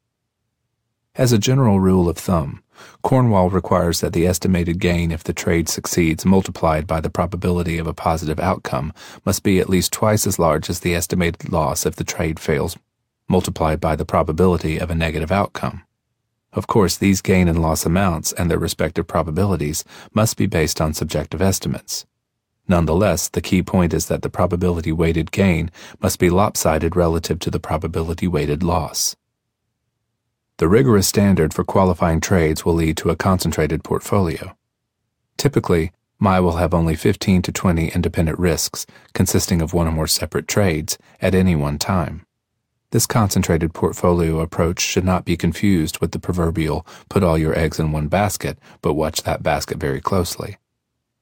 [1.16, 2.64] As a general rule of thumb,
[3.02, 7.88] Cornwall requires that the estimated gain if the trade succeeds multiplied by the probability of
[7.88, 8.94] a positive outcome
[9.26, 12.78] must be at least twice as large as the estimated loss if the trade fails
[13.28, 15.84] multiplied by the probability of a negative outcome.
[16.54, 20.94] Of course, these gain and loss amounts and their respective probabilities must be based on
[20.94, 22.06] subjective estimates.
[22.70, 27.50] Nonetheless, the key point is that the probability weighted gain must be lopsided relative to
[27.50, 29.16] the probability weighted loss.
[30.58, 34.56] The rigorous standard for qualifying trades will lead to a concentrated portfolio.
[35.36, 40.06] Typically, Mai will have only 15 to 20 independent risks consisting of one or more
[40.06, 42.24] separate trades at any one time.
[42.92, 47.80] This concentrated portfolio approach should not be confused with the proverbial put all your eggs
[47.80, 50.58] in one basket, but watch that basket very closely.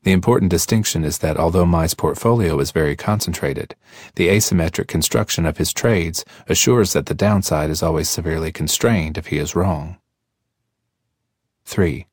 [0.07, 3.75] The important distinction is that although Mai's portfolio is very concentrated,
[4.15, 9.27] the asymmetric construction of his trades assures that the downside is always severely constrained if
[9.27, 9.97] he is wrong.
[11.65, 12.07] 3.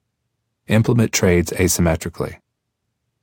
[0.66, 2.40] Implement trades asymmetrically.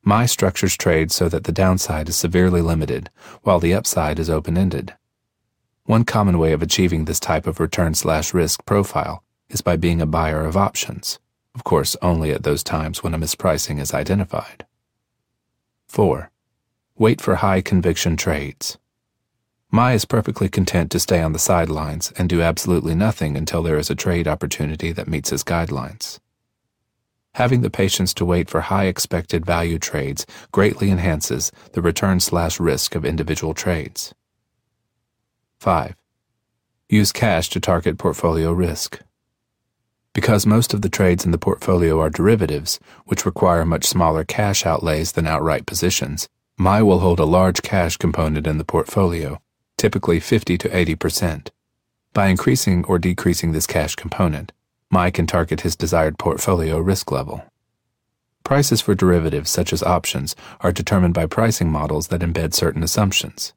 [0.06, 3.10] MI structures trades so that the downside is severely limited,
[3.42, 4.96] while the upside is open-ended.
[5.84, 10.02] One common way of achieving this type of return slash risk profile is by being
[10.02, 11.20] a buyer of options
[11.56, 14.66] of course only at those times when a mispricing is identified.
[15.88, 16.32] 4.
[16.98, 18.78] Wait for high conviction trades.
[19.72, 23.78] Mai is perfectly content to stay on the sidelines and do absolutely nothing until there
[23.78, 26.20] is a trade opportunity that meets his guidelines.
[27.36, 32.60] Having the patience to wait for high expected value trades greatly enhances the return slash
[32.60, 34.14] risk of individual trades.
[35.60, 35.96] 5.
[36.90, 39.00] Use cash to target portfolio risk.
[40.14, 44.66] Because most of the trades in the portfolio are derivatives, which require much smaller cash
[44.66, 49.42] outlays than outright positions, Mai will hold a large cash component in the portfolio,
[49.78, 51.50] typically 50 to 80%.
[52.14, 54.52] By increasing or decreasing this cash component,
[54.90, 57.46] Mai can target his desired portfolio risk level.
[58.44, 63.54] Prices for derivatives such as options are determined by pricing models that embed certain assumptions.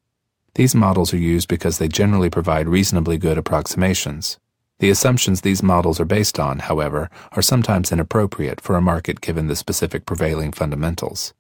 [0.55, 4.39] These models are used because they generally provide reasonably good approximations.
[4.81, 9.47] The assumptions these models are based on, however, are sometimes inappropriate for a market given
[9.47, 11.33] the specific prevailing fundamentals.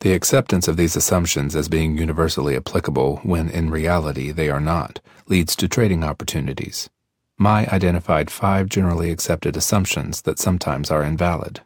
[0.00, 5.00] The acceptance of these assumptions as being universally applicable when in reality they are not
[5.26, 6.88] leads to trading opportunities.
[7.36, 11.60] Mai identified five generally accepted assumptions that sometimes are invalid.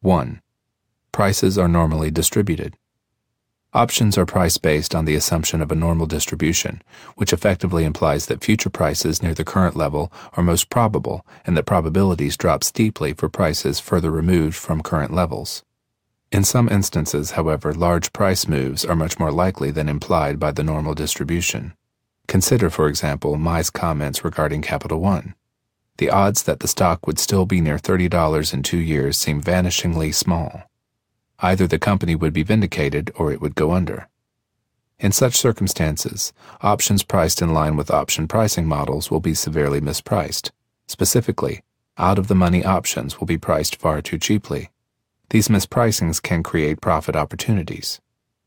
[0.00, 0.40] 1.
[1.12, 2.76] Prices are normally distributed.
[3.74, 6.80] Options are priced based on the assumption of a normal distribution,
[7.16, 11.66] which effectively implies that future prices near the current level are most probable and that
[11.66, 15.62] probabilities drop steeply for prices further removed from current levels.
[16.32, 20.64] In some instances, however, large price moves are much more likely than implied by the
[20.64, 21.74] normal distribution.
[22.26, 25.34] Consider, for example, Mai's comments regarding Capital One.
[25.98, 30.14] The odds that the stock would still be near $30 in two years seem vanishingly
[30.14, 30.62] small.
[31.40, 34.08] Either the company would be vindicated or it would go under.
[34.98, 40.50] In such circumstances, options priced in line with option pricing models will be severely mispriced.
[40.88, 41.62] Specifically,
[41.96, 44.70] out of the money options will be priced far too cheaply.
[45.30, 48.00] These mispricings can create profit opportunities.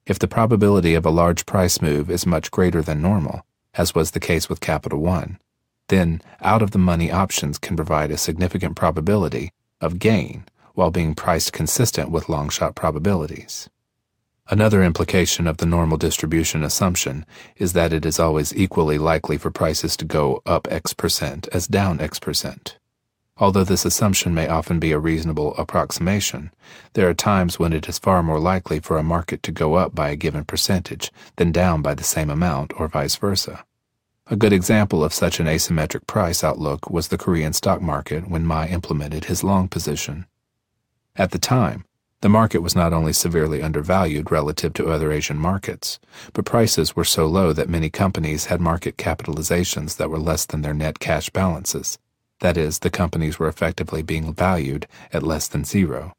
[0.05, 4.11] If the probability of a large price move is much greater than normal, as was
[4.11, 5.39] the case with Capital One,
[5.87, 11.15] then out of the money options can provide a significant probability of gain while being
[11.15, 13.69] priced consistent with long shot probabilities.
[14.49, 19.49] Another implication of the normal distribution assumption is that it is always equally likely for
[19.49, 22.77] prices to go up X percent as down X percent.
[23.37, 26.51] Although this assumption may often be a reasonable approximation,
[26.93, 29.95] there are times when it is far more likely for a market to go up
[29.95, 33.63] by a given percentage than down by the same amount, or vice versa.
[34.27, 38.45] A good example of such an asymmetric price outlook was the Korean stock market when
[38.45, 40.25] Mai implemented his long position.
[41.15, 41.85] At the time,
[42.21, 45.99] the market was not only severely undervalued relative to other Asian markets,
[46.33, 50.61] but prices were so low that many companies had market capitalizations that were less than
[50.61, 51.97] their net cash balances.
[52.39, 56.13] That is, the companies were effectively being valued at less than zero.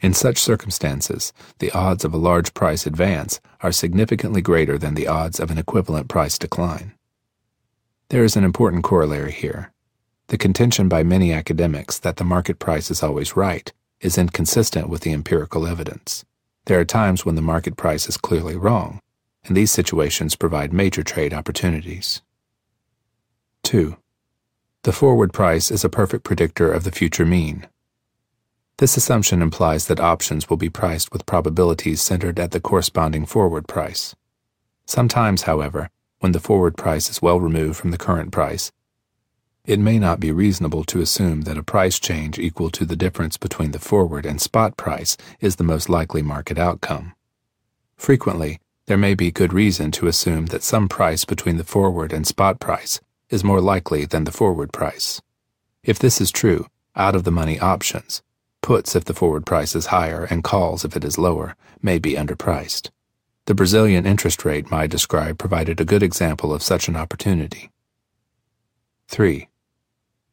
[0.00, 5.08] In such circumstances, the odds of a large price advance are significantly greater than the
[5.08, 6.94] odds of an equivalent price decline.
[8.08, 9.72] There is an important corollary here.
[10.30, 15.00] The contention by many academics that the market price is always right is inconsistent with
[15.00, 16.24] the empirical evidence.
[16.66, 19.00] There are times when the market price is clearly wrong,
[19.44, 22.22] and these situations provide major trade opportunities.
[23.64, 23.96] 2.
[24.84, 27.66] The forward price is a perfect predictor of the future mean.
[28.76, 33.66] This assumption implies that options will be priced with probabilities centered at the corresponding forward
[33.66, 34.14] price.
[34.86, 38.70] Sometimes, however, when the forward price is well removed from the current price,
[39.64, 43.36] it may not be reasonable to assume that a price change equal to the difference
[43.36, 47.14] between the forward and spot price is the most likely market outcome.
[47.96, 52.26] Frequently, there may be good reason to assume that some price between the forward and
[52.26, 55.20] spot price is more likely than the forward price.
[55.84, 58.22] If this is true, out of the money options,
[58.62, 62.14] puts if the forward price is higher and calls if it is lower, may be
[62.14, 62.90] underpriced.
[63.46, 67.70] The Brazilian interest rate Mai described provided a good example of such an opportunity.
[69.08, 69.49] 3.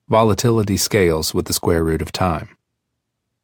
[0.09, 2.55] Volatility scales with the square root of time.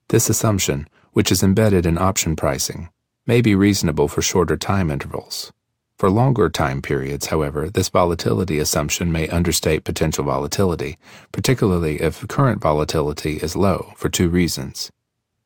[0.07, 2.87] This assumption, which is embedded in option pricing,
[3.27, 5.51] may be reasonable for shorter time intervals.
[5.97, 10.97] For longer time periods, however, this volatility assumption may understate potential volatility,
[11.33, 14.89] particularly if current volatility is low, for two reasons.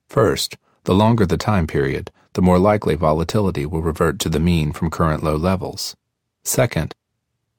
[0.07, 4.72] First, the longer the time period, the more likely volatility will revert to the mean
[4.72, 5.95] from current low levels.
[6.43, 6.93] Second,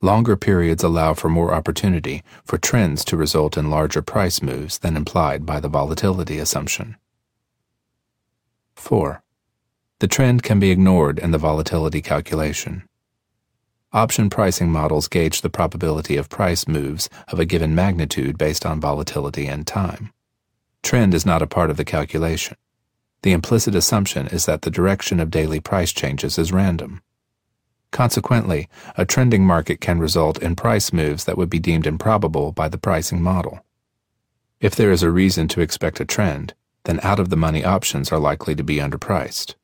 [0.01, 4.97] Longer periods allow for more opportunity for trends to result in larger price moves than
[4.97, 6.97] implied by the volatility assumption.
[8.77, 9.23] 4.
[9.99, 12.85] The trend can be ignored in the volatility calculation.
[13.93, 18.81] Option pricing models gauge the probability of price moves of a given magnitude based on
[18.81, 20.13] volatility and time.
[20.85, 22.57] Trend is not a part of the calculation.
[23.23, 27.03] The implicit assumption is that the direction of daily price changes is random.
[27.91, 32.69] Consequently, a trending market can result in price moves that would be deemed improbable by
[32.69, 33.65] the pricing model.
[34.61, 38.13] If there is a reason to expect a trend, then out of the money options
[38.13, 39.55] are likely to be underpriced.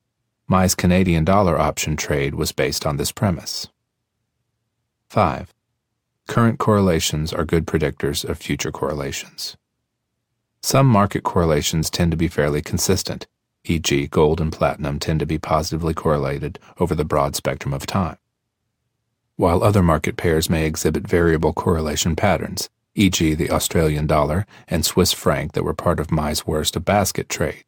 [0.46, 3.68] Mai's Canadian dollar option trade was based on this premise.
[5.08, 5.54] 5.
[6.26, 9.56] Current correlations are good predictors of future correlations.
[10.62, 13.26] Some market correlations tend to be fairly consistent,
[13.64, 18.18] e.g., gold and platinum, tend to be positively correlated over the broad spectrum of time,
[19.36, 25.12] while other market pairs may exhibit variable correlation patterns, e.g., the Australian dollar and Swiss
[25.12, 27.64] franc that were part of Mai's worst of basket trade.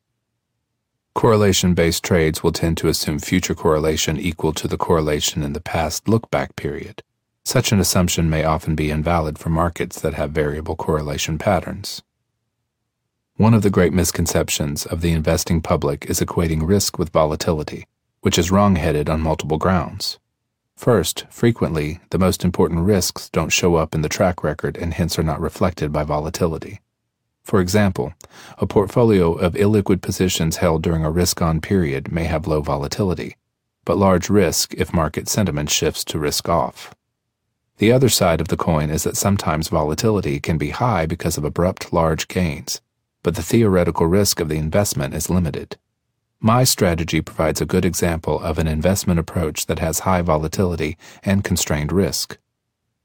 [1.15, 5.63] Correlation based trades will tend to assume future correlation equal to the correlation in the
[5.63, 7.03] past look back period.
[7.43, 12.03] Such an assumption may often be invalid for markets that have variable correlation patterns.
[13.39, 17.87] One of the great misconceptions of the investing public is equating risk with volatility,
[18.23, 20.19] which is wrong-headed on multiple grounds.
[20.75, 25.19] First, frequently, the most important risks don't show up in the track record and hence
[25.19, 26.81] are not reflected by volatility.
[27.45, 28.15] For example,
[28.57, 33.37] a portfolio of illiquid positions held during a risk on period may have low volatility,
[33.85, 36.95] but large risk if market sentiment shifts to risk off.
[37.77, 41.45] The other side of the coin is that sometimes volatility can be high because of
[41.45, 42.81] abrupt large gains,
[43.27, 45.77] but the theoretical risk of the investment is limited.
[46.39, 51.43] Mai strategy provides a good example of an investment approach that has high volatility and
[51.43, 52.39] constrained risk.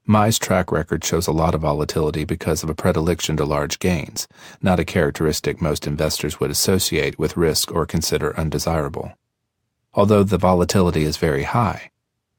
[0.06, 4.28] Mai's track record shows a lot of volatility because of a predilection to large gains,
[4.62, 9.14] not a characteristic most investors would associate with risk or consider undesirable.
[9.96, 11.90] Although the volatility is very high,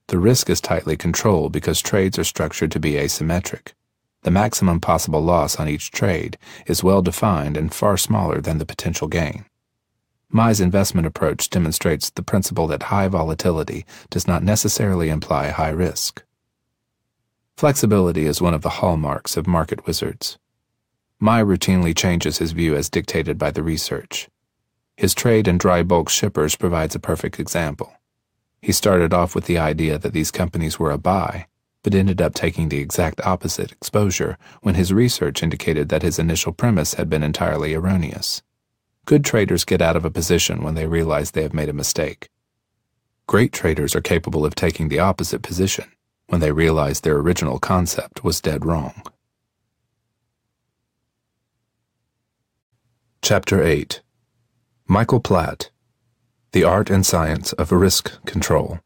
[0.07, 3.73] the risk is tightly controlled because trades are structured to be asymmetric.
[4.23, 8.67] The maximum possible loss on each trade is well defined and far smaller than the
[8.67, 9.45] potential gain.
[10.31, 16.25] Mai's investment approach demonstrates the principle that high volatility does not necessarily imply high risk.
[17.57, 20.39] Flexibility is one of the hallmarks of market wizards.
[21.21, 24.29] Mai routinely changes his view as dictated by the research.
[24.97, 27.93] His trade in dry bulk shippers provides a perfect example.
[28.61, 31.47] He started off with the idea that these companies were a buy,
[31.83, 36.53] but ended up taking the exact opposite exposure when his research indicated that his initial
[36.53, 38.43] premise had been entirely erroneous.
[39.05, 42.29] Good traders get out of a position when they realize they have made a mistake.
[43.27, 45.91] Great traders are capable of taking the opposite position
[46.29, 49.03] when they realize their original concept was dead wrong.
[53.23, 54.03] Chapter 8
[54.87, 55.71] Michael Platt
[56.53, 58.81] The Art and Science of Risk Control.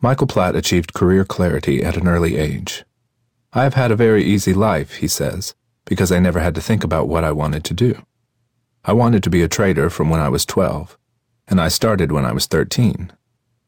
[0.00, 2.84] Michael Platt achieved career clarity at an early age.
[3.52, 6.84] I have had a very easy life, he says, because I never had to think
[6.84, 8.02] about what I wanted to do.
[8.84, 10.96] I wanted to be a trader from when I was 12,
[11.48, 13.12] and I started when I was 13.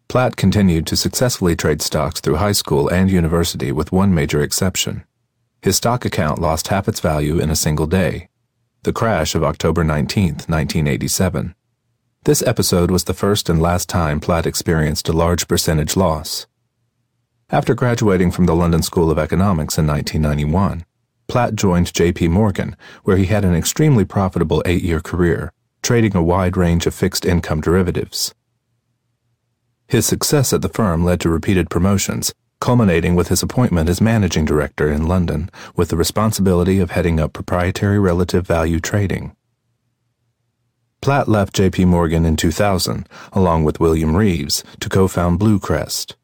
[0.08, 5.04] Platt continued to successfully trade stocks through high school and university with one major exception.
[5.62, 8.28] His stock account lost half its value in a single day,
[8.84, 11.54] the crash of October 19, 1987.
[12.24, 16.46] This episode was the first and last time Platt experienced a large percentage loss.
[17.48, 20.84] After graduating from the London School of Economics in 1991,
[21.28, 22.28] Platt joined J.P.
[22.28, 25.50] Morgan, where he had an extremely profitable eight year career,
[25.82, 28.34] trading a wide range of fixed income derivatives.
[29.88, 34.44] His success at the firm led to repeated promotions, culminating with his appointment as managing
[34.44, 39.34] director in London with the responsibility of heading up proprietary relative value trading.
[41.02, 46.14] Platt left JP Morgan in 2000, along with William Reeves, to co-found BlueCrest.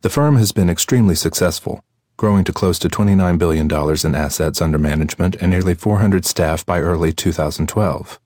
[0.00, 1.84] The firm has been extremely successful,
[2.16, 6.80] growing to close to $29 billion in assets under management and nearly 400 staff by
[6.80, 8.18] early 2012.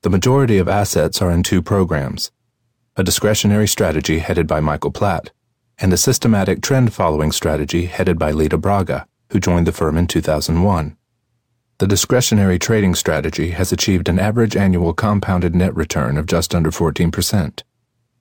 [0.00, 2.30] The majority of assets are in two programs
[2.96, 5.30] a discretionary strategy headed by Michael Platt,
[5.78, 10.06] and a systematic trend following strategy headed by Leda Braga, who joined the firm in
[10.06, 10.96] 2001.
[11.80, 16.70] The discretionary trading strategy has achieved an average annual compounded net return of just under
[16.70, 17.62] 14%.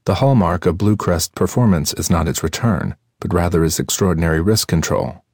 [0.06, 5.26] The hallmark of BlueCrest performance is not its return, but rather its extraordinary risk control.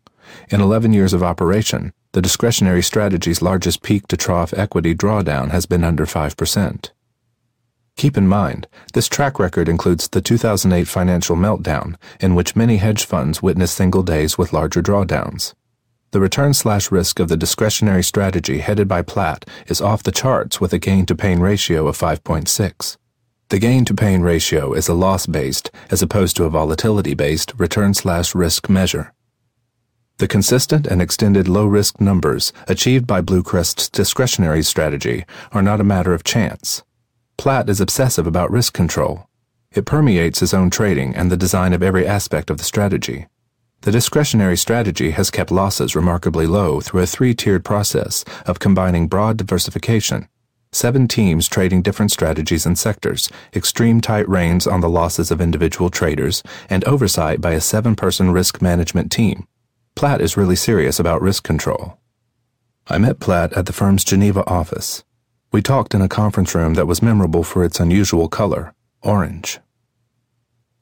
[0.50, 5.68] In 11 years of operation, the discretionary strategy's largest peak to trough equity drawdown has
[5.68, 6.90] been under 5%.
[7.96, 13.06] Keep in mind, this track record includes the 2008 financial meltdown, in which many hedge
[13.06, 15.54] funds witnessed single days with larger drawdowns.
[16.16, 20.62] The return slash risk of the discretionary strategy headed by Platt is off the charts
[20.62, 22.96] with a gain to pain ratio of 5.6.
[23.50, 27.52] The gain to pain ratio is a loss based, as opposed to a volatility based,
[27.58, 29.12] return slash risk measure.
[30.20, 35.84] The consistent and extended low risk numbers achieved by BlueCrest's discretionary strategy are not a
[35.84, 36.82] matter of chance.
[37.36, 39.28] Platt is obsessive about risk control.
[39.74, 43.28] It permeates his own trading and the design of every aspect of the strategy.
[43.82, 49.08] The discretionary strategy has kept losses remarkably low through a three tiered process of combining
[49.08, 50.28] broad diversification,
[50.72, 55.90] seven teams trading different strategies and sectors, extreme tight reins on the losses of individual
[55.90, 59.48] traders, and oversight by a seven person risk management team.
[59.96, 61.98] Platt is really serious about risk control.
[62.88, 65.04] I met Platt at the firm's Geneva office.
[65.52, 69.60] We talked in a conference room that was memorable for its unusual color, orange.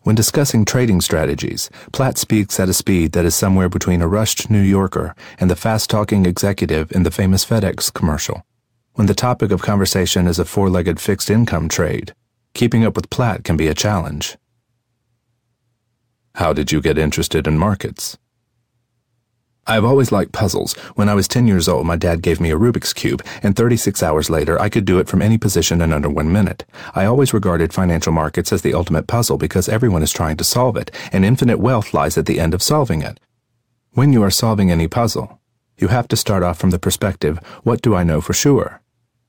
[0.03, 4.49] When discussing trading strategies, Platt speaks at a speed that is somewhere between a rushed
[4.49, 8.45] New Yorker and the fast talking executive in the famous FedEx commercial.
[8.95, 12.13] When the topic of conversation is a four legged fixed income trade,
[12.53, 14.37] keeping up with Platt can be a challenge.
[16.35, 18.17] How did you get interested in markets?
[19.65, 20.73] I have always liked puzzles.
[20.95, 24.03] When I was 10 years old, my dad gave me a Rubik's Cube, and 36
[24.03, 26.65] hours later, I could do it from any position in under one minute.
[26.93, 30.75] I always regarded financial markets as the ultimate puzzle because everyone is trying to solve
[30.75, 33.21] it, and infinite wealth lies at the end of solving it.
[33.93, 35.39] When you are solving any puzzle,
[35.77, 38.81] you have to start off from the perspective, what do I know for sure?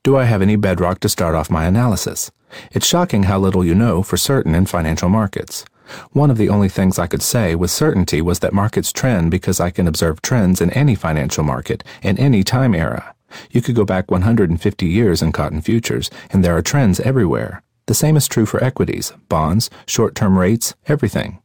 [0.02, 2.32] Do I have any bedrock to start off my analysis?
[2.72, 5.64] It's shocking how little you know for certain in financial markets.
[6.12, 9.60] One of the only things I could say with certainty was that markets trend because
[9.60, 13.14] I can observe trends in any financial market, in any time era.
[13.50, 17.62] You could go back 150 years in cotton futures, and there are trends everywhere.
[17.86, 21.42] The same is true for equities, bonds, short term rates, everything.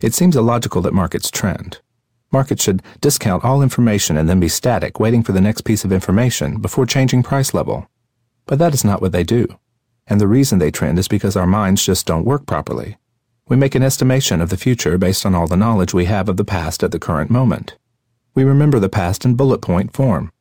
[0.00, 1.80] It seems illogical that markets trend.
[2.32, 5.92] Markets should discount all information and then be static, waiting for the next piece of
[5.92, 7.86] information before changing price level.
[8.46, 9.46] But that is not what they do.
[10.06, 12.96] And the reason they trend is because our minds just don't work properly.
[13.52, 16.38] We make an estimation of the future based on all the knowledge we have of
[16.38, 17.76] the past at the current moment.
[18.34, 20.32] We remember the past in bullet point form.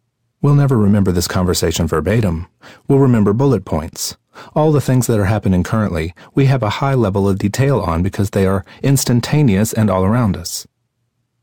[0.41, 2.47] We'll never remember this conversation verbatim.
[2.87, 4.15] We'll remember bullet points.
[4.55, 8.01] All the things that are happening currently, we have a high level of detail on
[8.01, 10.65] because they are instantaneous and all around us.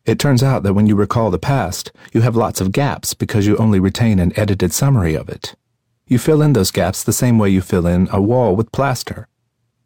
[0.07, 3.47] It turns out that when you recall the past, you have lots of gaps because
[3.47, 5.55] you only retain an edited summary of it.
[6.07, 9.29] You fill in those gaps the same way you fill in a wall with plaster.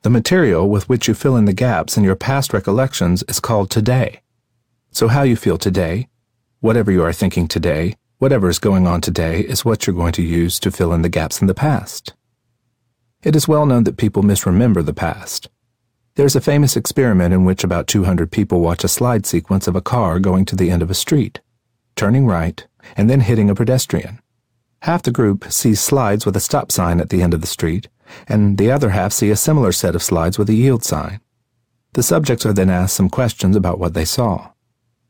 [0.03, 3.71] The material with which you fill in the gaps in your past recollections is called
[3.71, 4.21] today.
[4.91, 6.09] So how you feel today,
[6.59, 10.23] whatever you are thinking today, whatever is going on today is what you're going to
[10.23, 12.15] use to fill in the gaps in the past.
[13.23, 15.49] It is well known that people misremember the past.
[16.17, 19.81] There's a famous experiment in which about 200 people watch a slide sequence of a
[19.81, 21.41] car going to the end of a street,
[21.95, 24.21] turning right, and then hitting a pedestrian.
[24.81, 27.87] Half the group sees slides with a stop sign at the end of the street,
[28.29, 31.21] and the other half see a similar set of slides with a yield sign.
[31.95, 34.53] The subjects are then asked some questions about what they saw.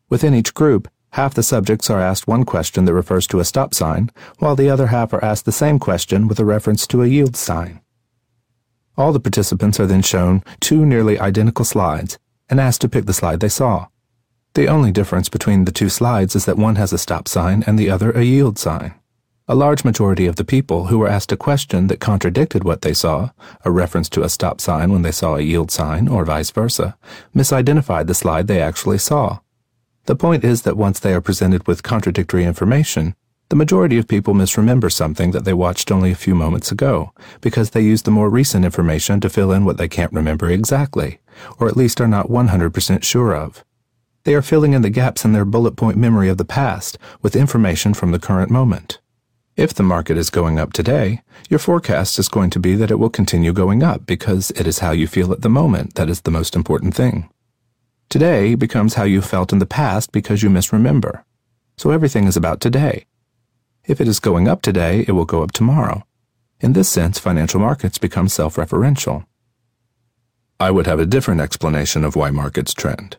[0.08, 3.72] Within each group, half the subjects are asked one question that refers to a stop
[3.74, 7.06] sign, while the other half are asked the same question with a reference to a
[7.06, 7.80] yield sign.
[8.96, 12.18] All the participants are then shown two nearly identical slides
[12.50, 13.86] and asked to pick the slide they saw.
[14.54, 17.78] The only difference between the two slides is that one has a stop sign and
[17.78, 18.94] the other a yield sign.
[19.48, 22.94] A large majority of the people who were asked a question that contradicted what they
[22.94, 23.30] saw,
[23.64, 26.96] a reference to a stop sign when they saw a yield sign, or vice versa,
[27.34, 29.40] misidentified the slide they actually saw.
[30.06, 33.16] The point is that once they are presented with contradictory information,
[33.48, 37.70] the majority of people misremember something that they watched only a few moments ago, because
[37.70, 41.18] they use the more recent information to fill in what they can't remember exactly,
[41.58, 43.64] or at least are not 100% sure of.
[44.22, 47.34] They are filling in the gaps in their bullet point memory of the past with
[47.34, 49.00] information from the current moment.
[49.56, 52.98] If the market is going up today, your forecast is going to be that it
[52.98, 56.22] will continue going up because it is how you feel at the moment that is
[56.22, 57.28] the most important thing.
[58.08, 61.22] Today becomes how you felt in the past because you misremember.
[61.76, 63.04] So everything is about today.
[63.84, 66.06] If it is going up today, it will go up tomorrow.
[66.60, 69.26] In this sense, financial markets become self-referential.
[70.58, 73.18] I would have a different explanation of why markets trend.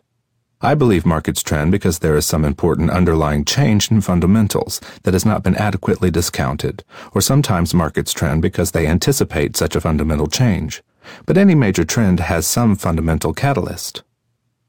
[0.60, 5.26] I believe markets trend because there is some important underlying change in fundamentals that has
[5.26, 10.82] not been adequately discounted, or sometimes markets trend because they anticipate such a fundamental change.
[11.26, 14.02] But any major trend has some fundamental catalyst.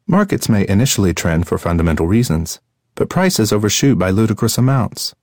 [0.08, 2.60] Markets may initially trend for fundamental reasons,
[2.96, 5.16] but prices overshoot by ludicrous amounts.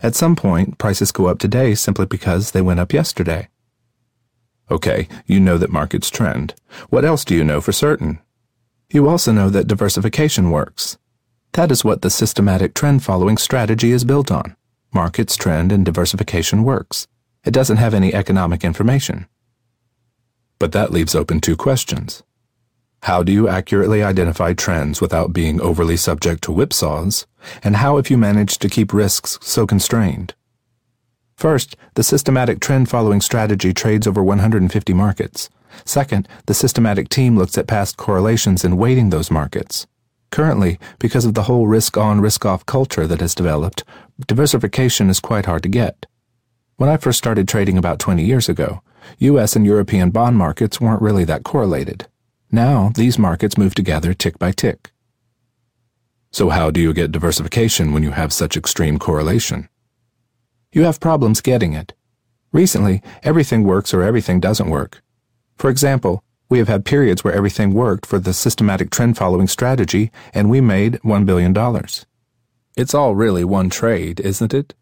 [0.00, 3.48] At some point, prices go up today simply because they went up yesterday.
[4.70, 6.54] Okay, you know that markets trend.
[6.88, 8.20] What else do you know for certain?
[8.92, 10.98] You also know that diversification works.
[11.52, 14.56] That is what the systematic trend following strategy is built on.
[14.92, 17.06] Markets trend and diversification works.
[17.44, 19.28] It doesn't have any economic information.
[20.58, 22.24] But that leaves open two questions.
[23.04, 27.26] How do you accurately identify trends without being overly subject to whipsaws?
[27.62, 30.34] And how have you managed to keep risks so constrained?
[31.36, 35.48] First, the systematic trend following strategy trades over 150 markets.
[35.84, 39.86] Second, the systematic team looks at past correlations in weighting those markets.
[40.30, 43.84] Currently, because of the whole risk on, risk off culture that has developed,
[44.26, 46.06] diversification is quite hard to get.
[46.76, 48.82] When I first started trading about 20 years ago,
[49.18, 52.06] US and European bond markets weren't really that correlated.
[52.52, 54.92] Now, these markets move together tick by tick.
[56.32, 59.68] So how do you get diversification when you have such extreme correlation?
[60.72, 61.92] You have problems getting it.
[62.52, 65.02] Recently, everything works or everything doesn't work.
[65.60, 70.10] For example, we have had periods where everything worked for the systematic trend following strategy
[70.32, 71.54] and we made $1 billion.
[72.78, 74.72] It's all really one trade, isn't it?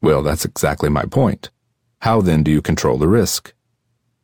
[0.00, 1.50] Well, that's exactly my point.
[2.02, 3.52] How then do you control the risk?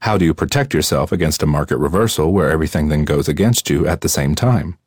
[0.03, 3.85] How do you protect yourself against a market reversal where everything then goes against you
[3.85, 4.79] at the same time?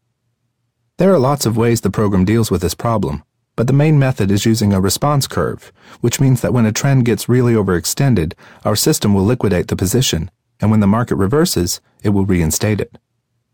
[1.00, 3.24] There are lots of ways the program deals with this problem,
[3.60, 7.04] but the main method is using a response curve, which means that when a trend
[7.04, 8.32] gets really overextended,
[8.64, 10.32] our system will liquidate the position,
[10.62, 12.98] and when the market reverses, it will reinstate it.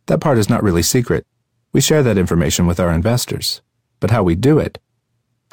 [0.05, 1.25] That part is not really secret.
[1.73, 3.63] We share that information with our investors.
[3.99, 4.77] But how we do it?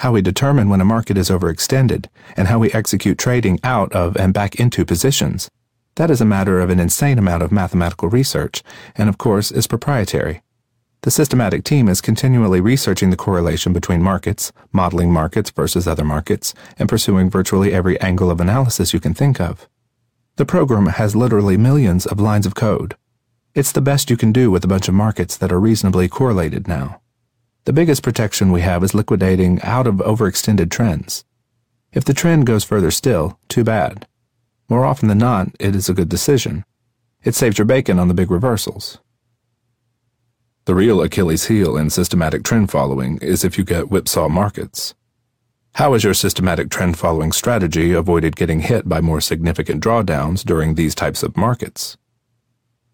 [0.00, 4.18] how we determine when a market is overextended, and how we execute trading out of
[4.18, 5.48] and back into positions.
[5.94, 8.62] That is a matter of an insane amount of mathematical research,
[8.96, 10.42] and of course is proprietary.
[11.02, 16.54] The systematic team is continually researching the correlation between markets, modeling markets versus other markets,
[16.78, 19.68] and pursuing virtually every angle of analysis you can think of.
[20.36, 22.94] The program has literally millions of lines of code.
[23.52, 26.68] It's the best you can do with a bunch of markets that are reasonably correlated
[26.68, 27.00] now.
[27.64, 31.24] The biggest protection we have is liquidating out of overextended trends.
[31.92, 34.06] If the trend goes further still, too bad.
[34.68, 36.64] More often than not, it is a good decision.
[37.24, 39.00] It saves your bacon on the big reversals.
[40.64, 44.94] The real Achilles heel in systematic trend following is if you get whipsaw markets.
[45.74, 50.76] How has your systematic trend following strategy avoided getting hit by more significant drawdowns during
[50.76, 51.96] these types of markets?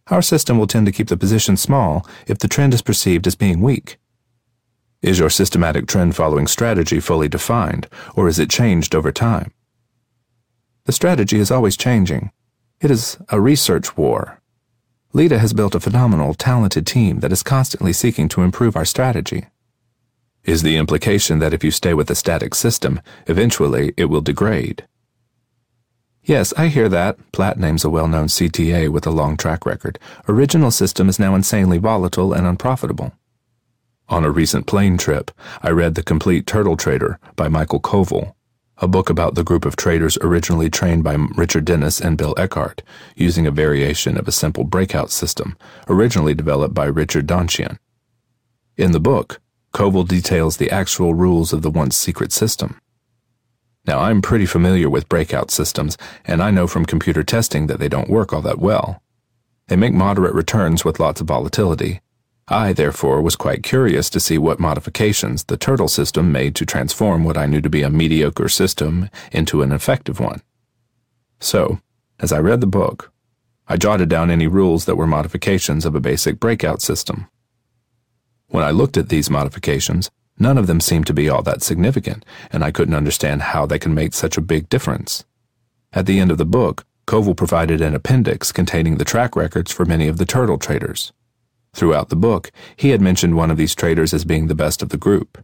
[0.07, 3.37] Our system will tend to keep the position small if the trend is perceived as
[3.37, 3.99] being weak.
[5.03, 9.53] Is your systematic trend following strategy fully defined, or is it changed over time?
[10.87, 12.33] The strategy is always changing.
[12.81, 14.38] It is a research war.
[15.15, 19.47] Leda has built a phenomenal, talented team that is constantly seeking to improve our strategy.
[20.45, 24.87] Is the implication that if you stay with a static system, eventually it will degrade?
[26.23, 27.17] Yes, I hear that.
[27.33, 29.99] Platt names a well known CTA with a long track record.
[30.29, 33.13] Original system is now insanely volatile and unprofitable.
[34.11, 35.31] On a recent plane trip,
[35.63, 38.37] I read The Complete Turtle Trader by Michael Covel
[38.81, 42.83] a book about the group of traders originally trained by Richard Dennis and Bill Eckhardt,
[43.17, 45.57] using a variation of a simple breakout system
[45.89, 47.79] originally developed by Richard Donchian.
[48.77, 49.41] In the book,
[49.73, 52.81] Covel details the actual rules of the once secret system.
[53.87, 57.89] Now, I'm pretty familiar with breakout systems, and I know from computer testing that they
[57.89, 59.03] don't work all that well.
[59.67, 62.01] They make moderate returns with lots of volatility,
[62.51, 67.23] I, therefore, was quite curious to see what modifications the turtle system made to transform
[67.23, 70.41] what I knew to be a mediocre system into an effective one.
[71.41, 71.81] So,
[72.19, 73.13] as I read the book,
[73.69, 77.29] I jotted down any rules that were modifications of a basic breakout system.
[78.47, 82.25] When I looked at these modifications, none of them seemed to be all that significant,
[82.51, 85.27] and I couldn't understand how they can make such a big difference.
[85.93, 89.85] At the end of the book, Covel provided an appendix containing the track records for
[89.85, 91.13] many of the turtle traders.
[91.79, 94.89] Throughout the book, he had mentioned one of these traders as being the best of
[94.89, 95.39] the group.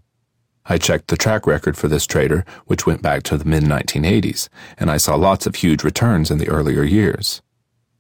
[0.67, 4.49] I checked the track record for this trader, which went back to the mid 1980s,
[4.77, 7.41] and I saw lots of huge returns in the earlier years.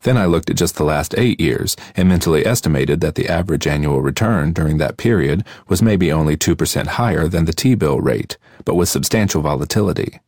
[0.02, 3.68] Then I looked at just the last eight years and mentally estimated that the average
[3.68, 8.36] annual return during that period was maybe only 2% higher than the T bill rate,
[8.64, 10.18] but with substantial volatility.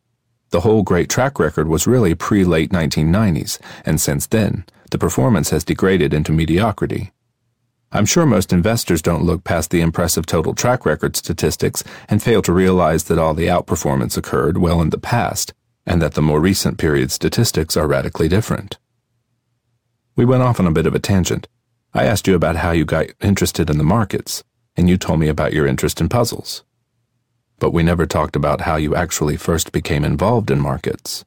[0.51, 5.49] The whole great track record was really pre late 1990s, and since then, the performance
[5.49, 7.11] has degraded into mediocrity.
[7.91, 12.41] I'm sure most investors don't look past the impressive total track record statistics and fail
[12.41, 15.53] to realize that all the outperformance occurred well in the past,
[15.85, 18.77] and that the more recent period statistics are radically different.
[20.17, 21.47] We went off on a bit of a tangent.
[21.93, 24.43] I asked you about how you got interested in the markets,
[24.75, 26.65] and you told me about your interest in puzzles.
[27.57, 31.23] But we never talked about how you actually first became involved in markets.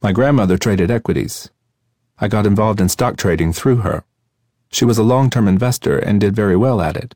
[0.00, 1.50] My grandmother traded equities.
[2.18, 4.04] I got involved in stock trading through her.
[4.72, 7.14] She was a long term investor and did very well at it.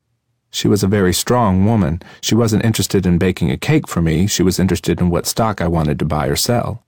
[0.50, 2.02] She was a very strong woman.
[2.20, 5.60] She wasn't interested in baking a cake for me, she was interested in what stock
[5.60, 6.84] I wanted to buy or sell.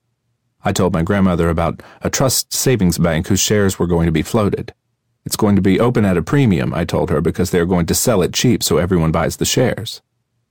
[0.65, 4.23] I told my grandmother about a trust savings bank whose shares were going to be
[4.23, 4.75] floated.
[5.25, 7.95] It's going to be open at a premium, I told her, because they're going to
[7.95, 10.01] sell it cheap so everyone buys the shares.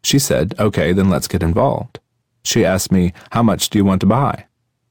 [0.03, 1.99] She said, okay, then let's get involved.
[2.43, 4.45] She asked me, how much do you want to buy?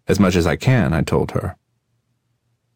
[0.08, 1.56] As much as I can, I told her.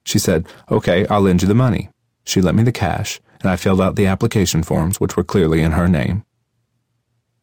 [0.05, 1.91] She said, okay, I'll lend you the money.
[2.25, 5.63] She lent me the cash, and I filled out the application forms, which were clearly
[5.63, 6.25] in her name.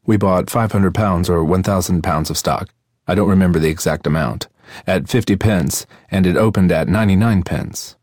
[0.06, 2.70] We bought 500 pounds or 1,000 pounds of stock.
[3.08, 4.48] I don't remember the exact amount.
[4.86, 7.96] At 50 pence, and it opened at 99 pence.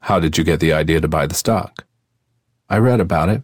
[0.00, 1.84] How did you get the idea to buy the stock?
[2.68, 3.42] I read about it.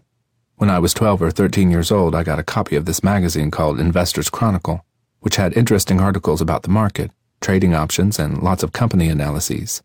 [0.57, 3.51] When I was 12 or 13 years old, I got a copy of this magazine
[3.51, 4.85] called Investor's Chronicle,
[5.21, 9.83] which had interesting articles about the market, trading options, and lots of company analyses.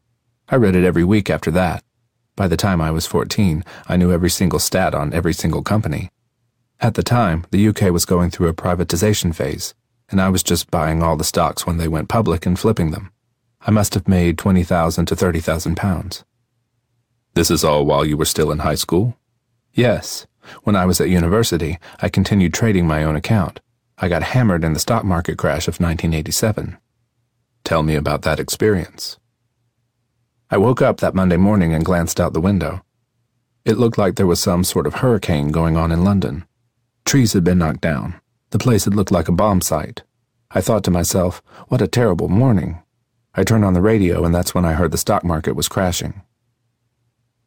[0.49, 1.84] I read it every week after that.
[2.39, 6.09] By the time I was 14, I knew every single stat on every single company.
[6.79, 9.73] At the time, the UK was going through a privatization phase,
[10.09, 13.11] and I was just buying all the stocks when they went public and flipping them.
[13.59, 16.23] I must have made 20,000 to 30,000 pounds.
[17.33, 19.17] This is all while you were still in high school?
[19.73, 20.25] Yes.
[20.63, 23.59] When I was at university, I continued trading my own account.
[23.97, 26.77] I got hammered in the stock market crash of 1987.
[27.65, 29.19] Tell me about that experience.
[30.51, 32.83] I woke up that Monday morning and glanced out the window.
[33.65, 36.45] It looked like there was some sort of hurricane going on in London.
[37.05, 38.19] Trees had been knocked down.
[38.49, 40.01] The place had looked like a bomb site.
[40.49, 42.81] I thought to myself, what a terrible morning.
[43.35, 46.23] I turned on the radio, and that's when I heard the stock market was crashing.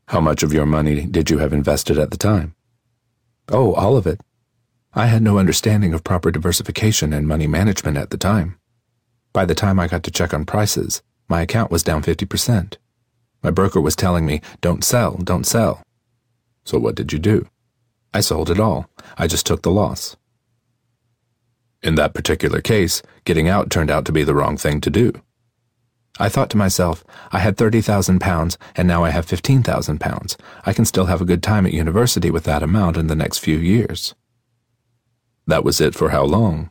[0.07, 2.55] How much of your money did you have invested at the time?
[3.49, 4.21] Oh, all of it.
[4.95, 8.59] I had no understanding of proper diversification and money management at the time.
[9.33, 12.77] By the time I got to check on prices, my account was down 50%.
[13.43, 15.83] My broker was telling me, don't sell, don't sell.
[16.65, 17.49] So what did you do?
[18.15, 18.89] I sold it all.
[19.19, 20.17] I just took the loss.
[21.83, 25.13] In that particular case, getting out turned out to be the wrong thing to do.
[26.21, 30.37] I thought to myself, I had 30,000 pounds and now I have 15,000 pounds.
[30.65, 33.39] I can still have a good time at university with that amount in the next
[33.39, 34.15] few years.
[35.47, 36.71] That was it for how long?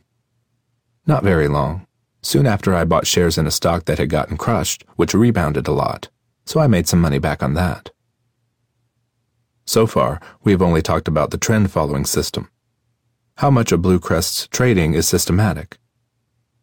[1.06, 1.86] Not very long.
[2.22, 5.72] Soon after, I bought shares in a stock that had gotten crushed, which rebounded a
[5.72, 6.08] lot,
[6.44, 7.90] so I made some money back on that.
[9.64, 12.50] So far, we have only talked about the trend following system.
[13.36, 15.78] How much of BlueCrest's trading is systematic?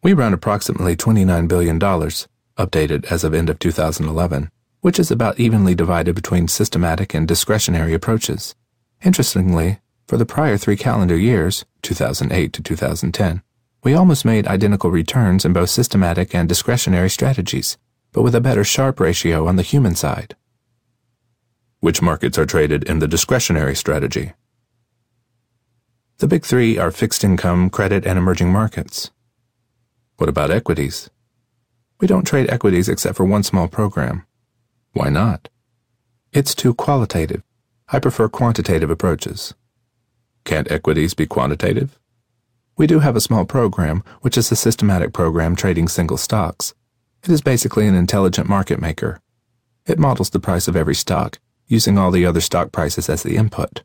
[0.02, 4.50] We run approximately $29 billion, updated as of end of 2011,
[4.80, 8.54] which is about evenly divided between systematic and discretionary approaches.
[9.02, 13.42] Interestingly, for the prior three calendar years, 2008 to 2010,
[13.82, 17.78] we almost made identical returns in both systematic and discretionary strategies,
[18.12, 20.36] but with a better Sharpe ratio on the human side.
[21.80, 24.32] Which markets are traded in the discretionary strategy?
[26.18, 29.10] The big three are fixed income, credit, and emerging markets.
[30.16, 31.08] What about equities?
[31.98, 34.26] We don't trade equities except for one small program.
[34.92, 35.48] Why not?
[36.32, 37.42] It's too qualitative.
[37.88, 39.54] I prefer quantitative approaches.
[40.44, 41.98] Can't equities be quantitative?
[42.76, 46.74] We do have a small program, which is a systematic program trading single stocks.
[47.22, 49.20] It is basically an intelligent market maker.
[49.86, 53.36] It models the price of every stock, using all the other stock prices as the
[53.36, 53.82] input.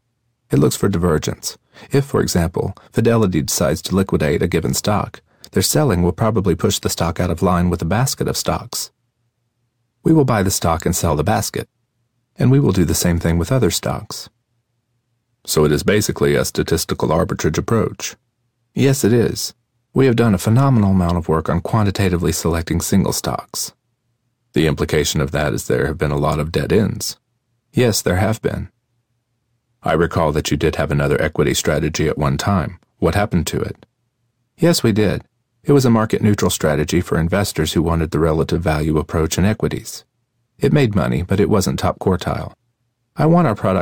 [0.51, 1.57] It looks for divergence.
[1.91, 5.21] If, for example, Fidelity decides to liquidate a given stock,
[5.51, 8.91] their selling will probably push the stock out of line with a basket of stocks.
[10.03, 11.67] We will buy the stock and sell the basket,
[12.38, 14.29] and we will do the same thing with other stocks.
[15.45, 18.15] So it is basically a statistical arbitrage approach.
[18.73, 19.53] Yes, it is.
[19.96, 23.72] We have done a phenomenal amount of work on quantitatively selecting single stocks.
[24.52, 27.18] The implication of that is there have been a lot of dead ends.
[27.72, 28.68] Yes, there have been.
[29.82, 32.78] I recall that you did have another equity strategy at one time.
[32.98, 33.86] What happened to it?
[34.58, 35.24] Yes, we did.
[35.64, 39.46] It was a market neutral strategy for investors who wanted the relative value approach in
[39.46, 40.04] equities.
[40.60, 42.52] It made money, but it wasn't top quartile.
[43.16, 43.74] I want our product